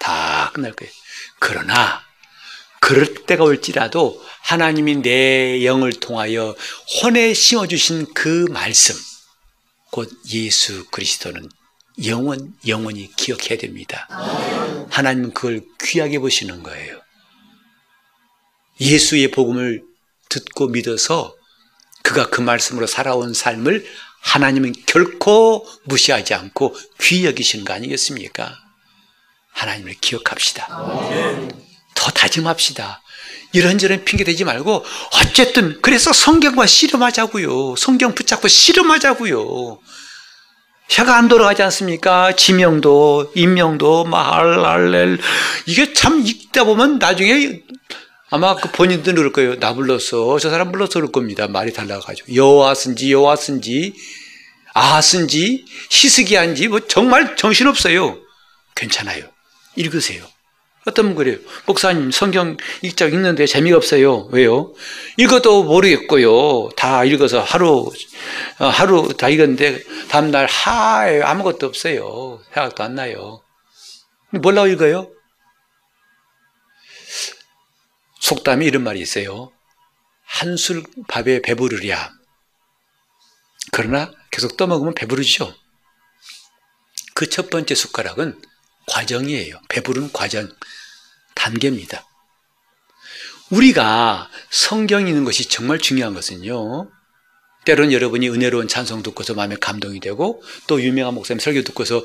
다 0.00 0.50
끝날 0.52 0.72
거예요. 0.72 0.92
그러나 1.38 2.02
그럴 2.82 3.14
때가 3.14 3.44
올지라도 3.44 4.20
하나님이 4.40 5.02
내 5.02 5.64
영을 5.64 5.92
통하여 5.92 6.56
혼에 7.00 7.32
심어주신 7.32 8.12
그 8.12 8.46
말씀, 8.50 8.96
곧 9.92 10.10
예수 10.32 10.84
그리스도는 10.90 11.48
영원, 12.04 12.52
영원히 12.66 13.08
기억해야 13.14 13.56
됩니다. 13.56 14.08
하나님은 14.90 15.32
그걸 15.32 15.62
귀하게 15.80 16.18
보시는 16.18 16.64
거예요. 16.64 17.00
예수의 18.80 19.30
복음을 19.30 19.84
듣고 20.28 20.66
믿어서 20.66 21.36
그가 22.02 22.30
그 22.30 22.40
말씀으로 22.40 22.88
살아온 22.88 23.32
삶을 23.32 23.86
하나님은 24.22 24.72
결코 24.86 25.64
무시하지 25.84 26.34
않고 26.34 26.74
귀히 27.00 27.26
여기시는 27.26 27.64
거 27.64 27.74
아니겠습니까? 27.74 28.56
하나님을 29.52 29.94
기억합시다. 30.00 30.66
더 32.02 32.10
다짐합시다. 32.10 33.00
이런저런 33.52 34.04
핑계 34.04 34.24
대지 34.24 34.42
말고 34.42 34.84
어쨌든 35.20 35.78
그래서 35.82 36.12
성경과 36.12 36.66
씨름하자고요. 36.66 37.76
성경 37.76 38.14
붙잡고 38.14 38.48
씨름하자고요. 38.48 39.78
혀가 40.88 41.16
안 41.16 41.28
돌아가지 41.28 41.62
않습니까? 41.62 42.34
지명도, 42.34 43.30
인명도, 43.36 44.04
말랄렐. 44.04 45.18
이게 45.66 45.92
참 45.92 46.26
읽다 46.26 46.64
보면 46.64 46.98
나중에 46.98 47.60
아마 48.30 48.56
그 48.56 48.70
본인도 48.72 49.14
그럴 49.14 49.32
거예요. 49.32 49.60
나 49.60 49.72
불렀어. 49.74 50.38
저 50.40 50.50
사람 50.50 50.72
불렀어 50.72 50.94
그럴 50.94 51.12
겁니다. 51.12 51.46
말이 51.46 51.72
달라가지고. 51.72 52.34
여호와쓴지 52.34 53.12
여호와쓴지 53.12 53.94
아하쓴지 54.74 55.66
희스기한지 55.90 56.66
뭐 56.68 56.80
정말 56.80 57.36
정신없어요. 57.36 58.18
괜찮아요. 58.74 59.24
읽으세요. 59.76 60.26
어떤 60.84 61.06
분 61.06 61.14
그래요. 61.14 61.38
목사님 61.66 62.10
성경 62.10 62.56
읽자 62.82 63.06
읽는데 63.06 63.46
재미가 63.46 63.76
없어요. 63.76 64.26
왜요? 64.32 64.74
읽어도 65.16 65.62
모르겠고요. 65.62 66.70
다 66.76 67.04
읽어서 67.04 67.40
하루 67.40 67.90
어, 68.58 68.66
하루 68.66 69.14
다 69.16 69.28
읽었는데 69.28 69.82
다음 70.08 70.30
날 70.30 70.46
하에 70.46 71.22
아무것도 71.22 71.66
없어요. 71.66 72.42
생각도 72.52 72.82
안 72.82 72.96
나요. 72.96 73.42
뭘라고 74.30 74.66
읽어요? 74.68 75.12
속담에 78.20 78.64
이런 78.66 78.82
말이 78.82 79.00
있어요. 79.00 79.52
한술 80.24 80.82
밥에 81.06 81.42
배부르랴. 81.42 82.10
그러나 83.70 84.10
계속 84.30 84.56
떠먹으면 84.56 84.94
배부르죠. 84.94 85.54
그 87.14 87.28
첫 87.28 87.50
번째 87.50 87.74
숟가락은 87.74 88.40
과정이에요. 88.92 89.58
배부른 89.68 90.12
과정, 90.12 90.50
단계입니다. 91.34 92.04
우리가 93.50 94.28
성경 94.50 95.08
읽는 95.08 95.24
것이 95.24 95.48
정말 95.48 95.78
중요한 95.78 96.12
것은요. 96.14 96.90
때로는 97.64 97.92
여러분이 97.92 98.28
은혜로운 98.28 98.68
찬송 98.68 99.02
듣고서 99.02 99.34
마음에 99.34 99.56
감동이 99.58 100.00
되고 100.00 100.42
또 100.66 100.82
유명한 100.82 101.14
목사님 101.14 101.40
설교 101.40 101.62
듣고서 101.62 102.04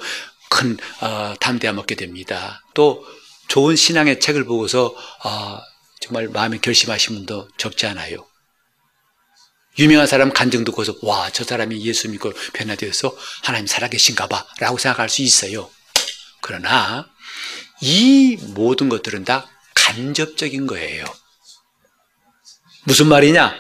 큰 0.50 0.78
어, 1.02 1.34
담대함 1.40 1.78
얻게 1.78 1.96
됩니다. 1.96 2.62
또 2.74 3.06
좋은 3.48 3.76
신앙의 3.76 4.20
책을 4.20 4.46
보고서 4.46 4.96
어, 5.26 5.60
정말 6.00 6.30
마음에 6.30 6.58
결심하신 6.58 7.16
분도 7.16 7.50
적지 7.58 7.86
않아요. 7.88 8.26
유명한 9.80 10.08
사람 10.08 10.32
간증 10.32 10.64
듣고서 10.64 10.96
와 11.02 11.30
저 11.32 11.44
사람이 11.44 11.86
예수 11.86 12.10
믿고 12.10 12.32
변화되어서 12.54 13.16
하나님 13.44 13.68
살아계신가 13.68 14.28
봐 14.28 14.46
라고 14.60 14.78
생각할 14.78 15.10
수 15.10 15.22
있어요. 15.22 15.70
그러나 16.48 17.06
이 17.82 18.38
모든 18.56 18.88
것들은 18.88 19.26
다 19.26 19.50
간접적인 19.76 20.66
거예요. 20.66 21.04
무슨 22.86 23.08
말이냐? 23.08 23.54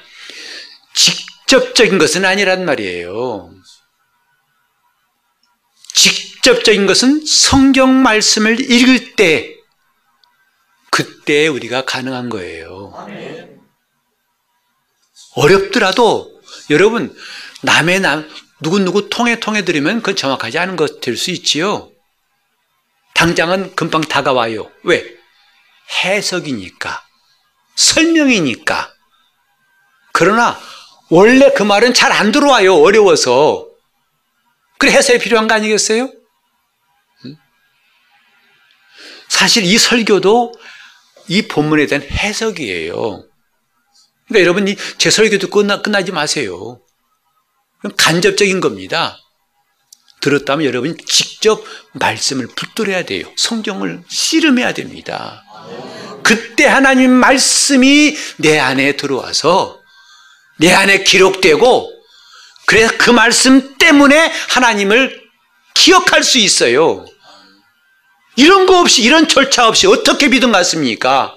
직접적인 0.96 1.98
것은 1.98 2.24
아니란 2.24 2.64
말이에요. 2.64 3.54
직접적인 5.94 6.86
것은 6.86 7.26
성경 7.26 8.02
말씀을 8.02 8.72
읽을 8.72 9.16
때, 9.16 9.58
그때 10.90 11.48
우리가 11.48 11.84
가능한 11.84 12.30
거예요. 12.30 12.94
어렵더라도 15.36 16.42
여러분, 16.70 17.14
남의 17.64 18.00
남, 18.00 18.30
누구누구 18.62 19.10
통해 19.10 19.42
통해 19.42 19.66
들으면 19.66 19.98
그건 19.98 20.16
정확하지 20.16 20.58
않은 20.58 20.78
것 20.78 21.02
될 21.02 21.18
수 21.18 21.32
있지요. 21.32 21.92
당장은 23.18 23.76
금방 23.76 24.02
다가와요. 24.02 24.72
왜? 24.84 25.04
해석이니까. 26.04 27.04
설명이니까. 27.76 28.94
그러나 30.14 30.60
원래 31.10 31.52
그 31.54 31.64
말은 31.64 31.96
잘 31.96 32.12
안 32.12 32.32
들어와요. 32.32 32.76
어려워서. 32.76 33.68
그래 34.78 34.92
해석이 34.92 35.18
필요한 35.18 35.48
거 35.48 35.56
아니겠어요? 35.56 36.12
사실 39.30 39.64
이 39.66 39.78
설교도 39.80 40.54
이 41.28 41.48
본문에 41.48 41.88
대한 41.88 42.04
해석이에요. 42.04 43.26
그러니까 44.28 44.42
여러분 44.44 44.68
이 44.68 44.76
제 45.00 45.10
설교 45.10 45.40
듣고 45.40 45.62
끝나, 45.62 45.82
끝나지 45.82 46.12
마세요. 46.12 46.80
간접적인 47.98 48.60
겁니다. 48.60 49.18
들었다면 50.22 50.66
여러분이 50.66 50.98
직접 51.06 51.64
말씀을 51.94 52.48
붙들어야 52.48 53.04
돼요. 53.04 53.32
성경을 53.38 54.04
씨름해야 54.08 54.74
됩니다. 54.74 55.44
그때 56.24 56.66
하나님 56.66 57.12
말씀이 57.12 58.18
내 58.38 58.60
안에 58.60 58.98
들어와서 58.98 59.80
내 60.60 60.74
안에 60.74 61.04
기록되고 61.04 61.92
그래서 62.66 62.94
그 62.98 63.12
말씀 63.12 63.78
때문에 63.78 64.32
하나님을 64.50 65.28
기억할 65.74 66.24
수 66.24 66.38
있어요. 66.38 67.06
이런 68.36 68.66
거 68.66 68.80
없이 68.80 69.04
이런 69.04 69.28
절차 69.28 69.68
없이 69.68 69.88
어떻게 69.88 70.28
믿음 70.28 70.52
같습니까? 70.52 71.36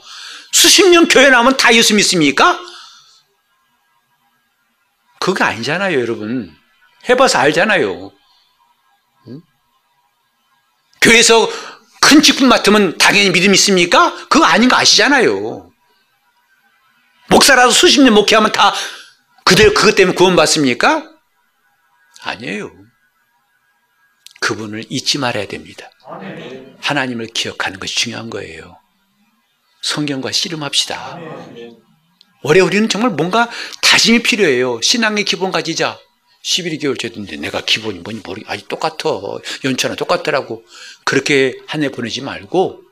수십 0.53 0.89
년 0.89 1.07
교회 1.07 1.31
나오면 1.31 1.57
다 1.57 1.73
예수 1.75 1.95
믿습니까? 1.95 2.59
그거 5.21 5.45
아니잖아요, 5.45 6.01
여러분. 6.01 6.55
해봐서 7.09 7.39
알잖아요. 7.39 8.13
교회에서 11.01 11.49
큰 12.01 12.23
직분 12.23 12.49
맡으면 12.49 12.99
당연히 12.99 13.31
믿음 13.31 13.55
있습니까? 13.55 14.15
그거 14.29 14.45
아닌 14.45 14.69
거 14.69 14.77
아시잖아요. 14.77 15.71
목사라도 17.29 17.71
수십 17.71 18.03
년 18.03 18.15
목회하면 18.15 18.53
다 18.53 18.73
그대로 19.45 19.73
그것 19.73 19.95
때문에 19.95 20.15
구원받습니까? 20.17 21.09
아니에요. 22.23 22.71
그분을 24.41 24.85
잊지 24.89 25.19
말아야 25.19 25.47
됩니다. 25.47 25.91
하나님을 26.81 27.27
기억하는 27.29 27.79
것이 27.79 27.95
중요한 27.95 28.31
거예요. 28.31 28.77
성경과 29.83 30.33
씨름합시다. 30.33 31.19
올해 32.43 32.61
우리는 32.61 32.89
정말 32.89 33.11
뭔가 33.11 33.49
다짐이 33.83 34.23
필요해요. 34.23 34.81
신앙의 34.83 35.25
기본 35.25 35.53
가지자. 35.53 35.99
11개월째 36.45 37.13
됐는데 37.13 37.37
내가 37.37 37.61
기본이 37.61 38.01
뭐니 38.01 38.21
모르 38.25 38.43
아니 38.47 38.63
똑같아. 38.67 39.21
연차는 39.65 39.97
똑같더라고. 39.97 40.65
그렇게 41.05 41.55
한 41.67 41.83
해 41.83 41.91
보내지 41.91 42.21
말고 42.23 42.83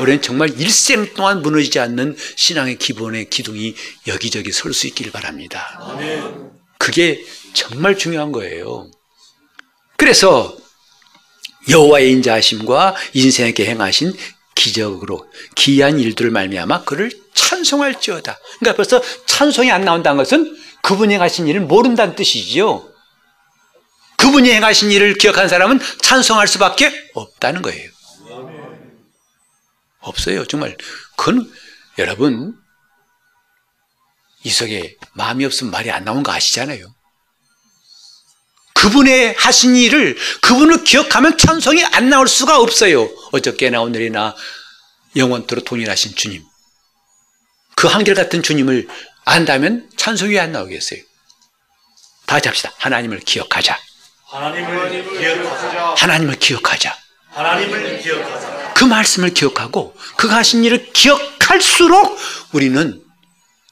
올해는 0.00 0.22
정말 0.22 0.50
일생 0.60 1.12
동안 1.14 1.42
무너지지 1.42 1.78
않는 1.80 2.16
신앙의 2.36 2.78
기본의 2.78 3.30
기둥이 3.30 3.74
여기저기 4.08 4.52
설 4.52 4.72
수 4.72 4.86
있길 4.88 5.10
바랍니다. 5.10 5.96
그게 6.78 7.24
정말 7.52 7.96
중요한 7.96 8.32
거예요. 8.32 8.90
그래서 9.96 10.56
여호와의 11.68 12.10
인자하심과 12.12 12.96
인생에게 13.12 13.66
행하신 13.66 14.12
기적으로 14.54 15.24
기이한 15.54 15.98
일들을 16.00 16.30
말미암아 16.30 16.84
그를 16.84 17.10
찬송할지어다. 17.34 18.38
그러니까 18.58 18.76
벌써 18.76 19.00
찬송이 19.26 19.70
안 19.70 19.84
나온다는 19.84 20.16
것은 20.16 20.56
그분이 20.82 21.14
행하신 21.14 21.46
일을 21.46 21.60
모른다는 21.62 22.14
뜻이지요. 22.14 22.88
그분이 24.16 24.50
행하신 24.52 24.90
일을 24.90 25.14
기억한 25.14 25.48
사람은 25.48 25.80
찬송할 26.02 26.46
수밖에 26.46 27.10
없다는 27.14 27.62
거예요. 27.62 27.90
없어요. 30.00 30.46
정말 30.46 30.76
그건 31.16 31.50
여러분 31.98 32.56
이 34.44 34.50
속에 34.50 34.96
마음이 35.14 35.44
없으면 35.44 35.70
말이 35.70 35.90
안 35.90 36.04
나오는 36.04 36.22
거 36.22 36.32
아시잖아요. 36.32 36.92
그분의 38.74 39.34
하신 39.38 39.76
일을 39.76 40.16
그분을 40.40 40.82
기억하면 40.82 41.38
찬송이 41.38 41.84
안 41.84 42.10
나올 42.10 42.26
수가 42.26 42.58
없어요. 42.58 43.08
어저께나 43.30 43.80
오늘이나 43.80 44.34
영원토록 45.14 45.64
동일하신 45.64 46.16
주님. 46.16 46.42
그 47.76 47.86
한결같은 47.86 48.42
주님을 48.42 48.88
안다면 49.24 49.88
찬송이 49.96 50.38
안 50.38 50.52
나오겠어요. 50.52 51.00
다 52.26 52.36
같이 52.36 52.48
합시다. 52.48 52.72
하나님을 52.78 53.20
기억하자. 53.20 53.78
하나님을 54.26 54.88
기억하자. 54.90 55.96
하나님을 55.96 56.34
기억하자. 56.38 56.96
하나님을 57.30 58.00
기억하자. 58.00 58.72
그 58.74 58.84
말씀을 58.84 59.30
기억하고 59.34 59.94
그가 60.16 60.36
하신 60.36 60.64
일을 60.64 60.92
기억할수록 60.92 62.16
우리는 62.52 63.02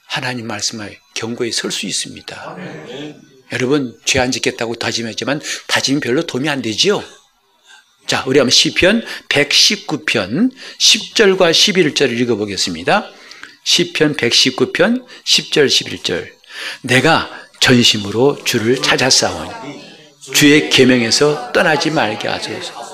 하나님 0.07 0.46
말씀의 0.46 0.98
경고에 1.14 1.51
설 1.53 1.70
수 1.70 1.86
있습니다. 1.86 2.57
여러분 3.53 3.98
죄 4.05 4.18
안 4.20 4.30
짓겠다고 4.30 4.76
다짐했지만 4.76 5.40
다짐이 5.66 6.01
별로 6.01 6.22
도움이 6.22 6.48
안 6.48 6.62
되지요. 6.62 7.03
자, 8.07 8.24
우리 8.26 8.38
한번 8.38 8.51
시편 8.51 9.05
119편 9.28 10.51
10절과 10.78 11.51
11절을 11.53 12.18
읽어보겠습니다. 12.20 13.11
시편 13.65 14.17
119편 14.17 15.07
10절 15.25 15.67
11절 15.67 16.33
내가 16.83 17.31
전심으로 17.61 18.43
주를 18.45 18.81
찾았사오니 18.81 19.91
주의 20.35 20.71
계명에서 20.71 21.53
떠나지 21.53 21.91
말게 21.91 22.29
하소서. 22.29 22.91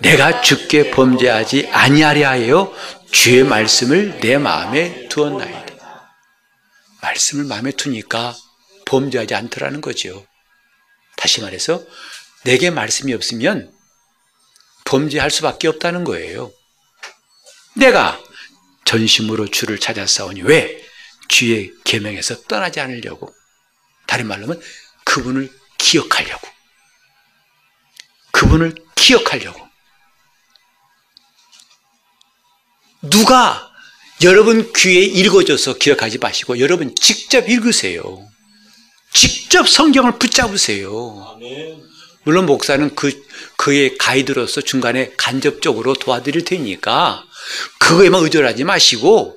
내가 0.00 0.40
주께 0.40 0.90
범죄하지 0.90 1.68
아니하려 1.70 2.28
하여 2.28 2.74
주의 3.10 3.44
말씀을 3.44 4.18
내 4.20 4.38
마음에 4.38 5.08
두었나이다. 5.08 5.72
말씀을 7.02 7.44
마음에 7.44 7.72
두니까 7.72 8.34
범죄하지 8.86 9.34
않더라는 9.34 9.80
거죠. 9.80 10.26
다시 11.16 11.40
말해서 11.40 11.82
내게 12.44 12.70
말씀이 12.70 13.12
없으면 13.14 13.72
범죄할 14.84 15.30
수밖에 15.30 15.68
없다는 15.68 16.04
거예요. 16.04 16.50
내가 17.76 18.20
전심으로 18.84 19.48
주를 19.48 19.78
찾아싸우니 19.78 20.42
왜? 20.42 20.84
주의 21.28 21.72
계명에서 21.84 22.42
떠나지 22.42 22.80
않으려고. 22.80 23.34
다른 24.06 24.26
말로 24.26 24.44
하면 24.44 24.60
그분을 25.04 25.50
기억하려고. 25.78 26.48
그분을 28.32 28.74
기억하려고. 28.94 29.66
누가 33.02 33.72
여러분 34.22 34.72
귀에 34.74 35.00
읽어줘서 35.00 35.74
기억하지 35.78 36.18
마시고 36.18 36.60
여러분 36.60 36.94
직접 36.94 37.48
읽으세요. 37.48 38.28
직접 39.12 39.68
성경을 39.68 40.18
붙잡으세요. 40.18 41.38
물론 42.24 42.46
목사는 42.46 42.94
그, 42.94 43.26
그의 43.56 43.98
가이드로서 43.98 44.60
중간에 44.60 45.12
간접적으로 45.16 45.94
도와드릴 45.94 46.44
테니까 46.44 47.24
그거에만 47.78 48.22
의존하지 48.24 48.64
마시고 48.64 49.36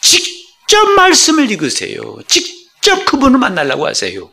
직접 0.00 0.84
말씀을 0.96 1.50
읽으세요. 1.50 2.18
직접 2.26 3.04
그분을 3.04 3.38
만나려고 3.38 3.86
하세요. 3.86 4.32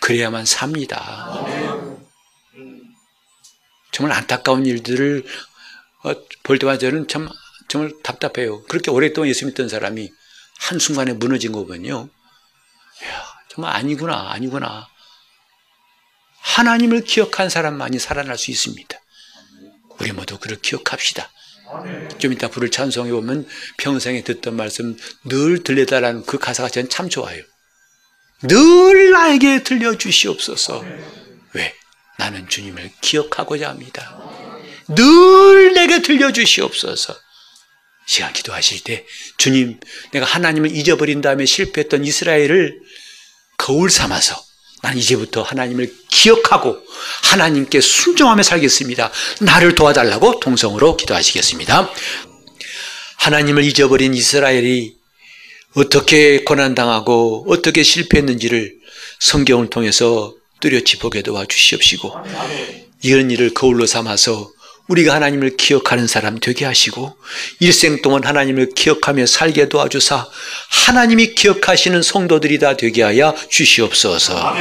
그래야만 0.00 0.44
삽니다. 0.44 1.44
정말 3.92 4.16
안타까운 4.16 4.64
일들을 4.64 5.24
어, 6.04 6.12
볼 6.42 6.58
때마다 6.58 6.78
저는 6.78 7.08
참 7.08 7.28
정말 7.68 7.92
답답해요. 8.02 8.62
그렇게 8.64 8.90
오랫동안 8.90 9.28
예수 9.28 9.46
믿던 9.46 9.68
사람이 9.68 10.10
한순간에 10.58 11.12
무너진 11.14 11.52
거 11.52 11.64
보면요. 11.64 12.08
정말 13.50 13.74
아니구나, 13.74 14.30
아니구나. 14.30 14.88
하나님을 16.40 17.04
기억한 17.04 17.50
사람만이 17.50 17.98
살아날 17.98 18.38
수 18.38 18.50
있습니다. 18.50 18.98
우리 19.98 20.12
모두 20.12 20.38
그를 20.38 20.60
기억합시다. 20.60 21.30
좀 22.18 22.32
이따 22.32 22.48
불을 22.48 22.70
찬송해 22.70 23.10
보면 23.12 23.46
평생에 23.78 24.22
듣던 24.24 24.56
말씀 24.56 24.96
늘 25.24 25.62
들려달라는 25.62 26.24
그 26.24 26.38
가사가 26.38 26.68
저는 26.68 26.88
참 26.88 27.08
좋아요. 27.08 27.42
늘 28.42 29.10
나에게 29.10 29.62
들려주시옵소서. 29.62 30.84
왜? 31.54 31.74
나는 32.18 32.48
주님을 32.48 32.90
기억하고자 33.00 33.68
합니다. 33.68 34.18
늘 34.88 35.74
내게 35.74 36.02
들려주시옵소서. 36.02 37.16
시간 38.06 38.32
기도하실 38.32 38.84
때 38.84 39.06
주님 39.36 39.78
내가 40.12 40.24
하나님을 40.24 40.74
잊어버린 40.74 41.20
다음에 41.20 41.44
실패했던 41.44 42.04
이스라엘을 42.04 42.80
거울 43.58 43.90
삼아서 43.90 44.47
난 44.82 44.96
이제부터 44.96 45.42
하나님을 45.42 45.92
기억하고 46.08 46.78
하나님께 47.24 47.80
순종하며 47.80 48.42
살겠습니다. 48.42 49.10
나를 49.40 49.74
도와달라고 49.74 50.40
동성으로 50.40 50.96
기도하시겠습니다. 50.96 51.90
하나님을 53.16 53.64
잊어버린 53.64 54.14
이스라엘이 54.14 54.96
어떻게 55.74 56.44
고난당하고 56.44 57.46
어떻게 57.48 57.82
실패했는지를 57.82 58.76
성경을 59.20 59.70
통해서 59.70 60.34
뚜렷이 60.60 60.98
보게 60.98 61.22
도와 61.22 61.44
주시옵시고 61.46 62.12
이런 63.02 63.30
일을 63.30 63.54
거울로 63.54 63.86
삼아서 63.86 64.50
우리가 64.88 65.14
하나님을 65.14 65.56
기억하는 65.56 66.06
사람 66.06 66.38
되게 66.38 66.64
하시고 66.64 67.16
일생 67.60 68.02
동안 68.02 68.24
하나님을 68.24 68.70
기억하며 68.74 69.26
살게 69.26 69.68
도와주사 69.68 70.26
하나님이 70.86 71.34
기억하시는 71.34 72.02
성도들이 72.02 72.58
다 72.58 72.76
되게 72.76 73.02
하여 73.02 73.34
주시옵소서. 73.50 74.56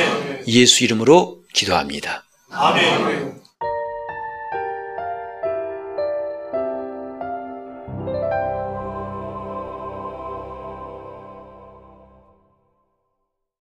예수 0.48 0.84
이름으로 0.84 1.40
기도합니다. 1.54 2.26
아멘. 2.52 3.37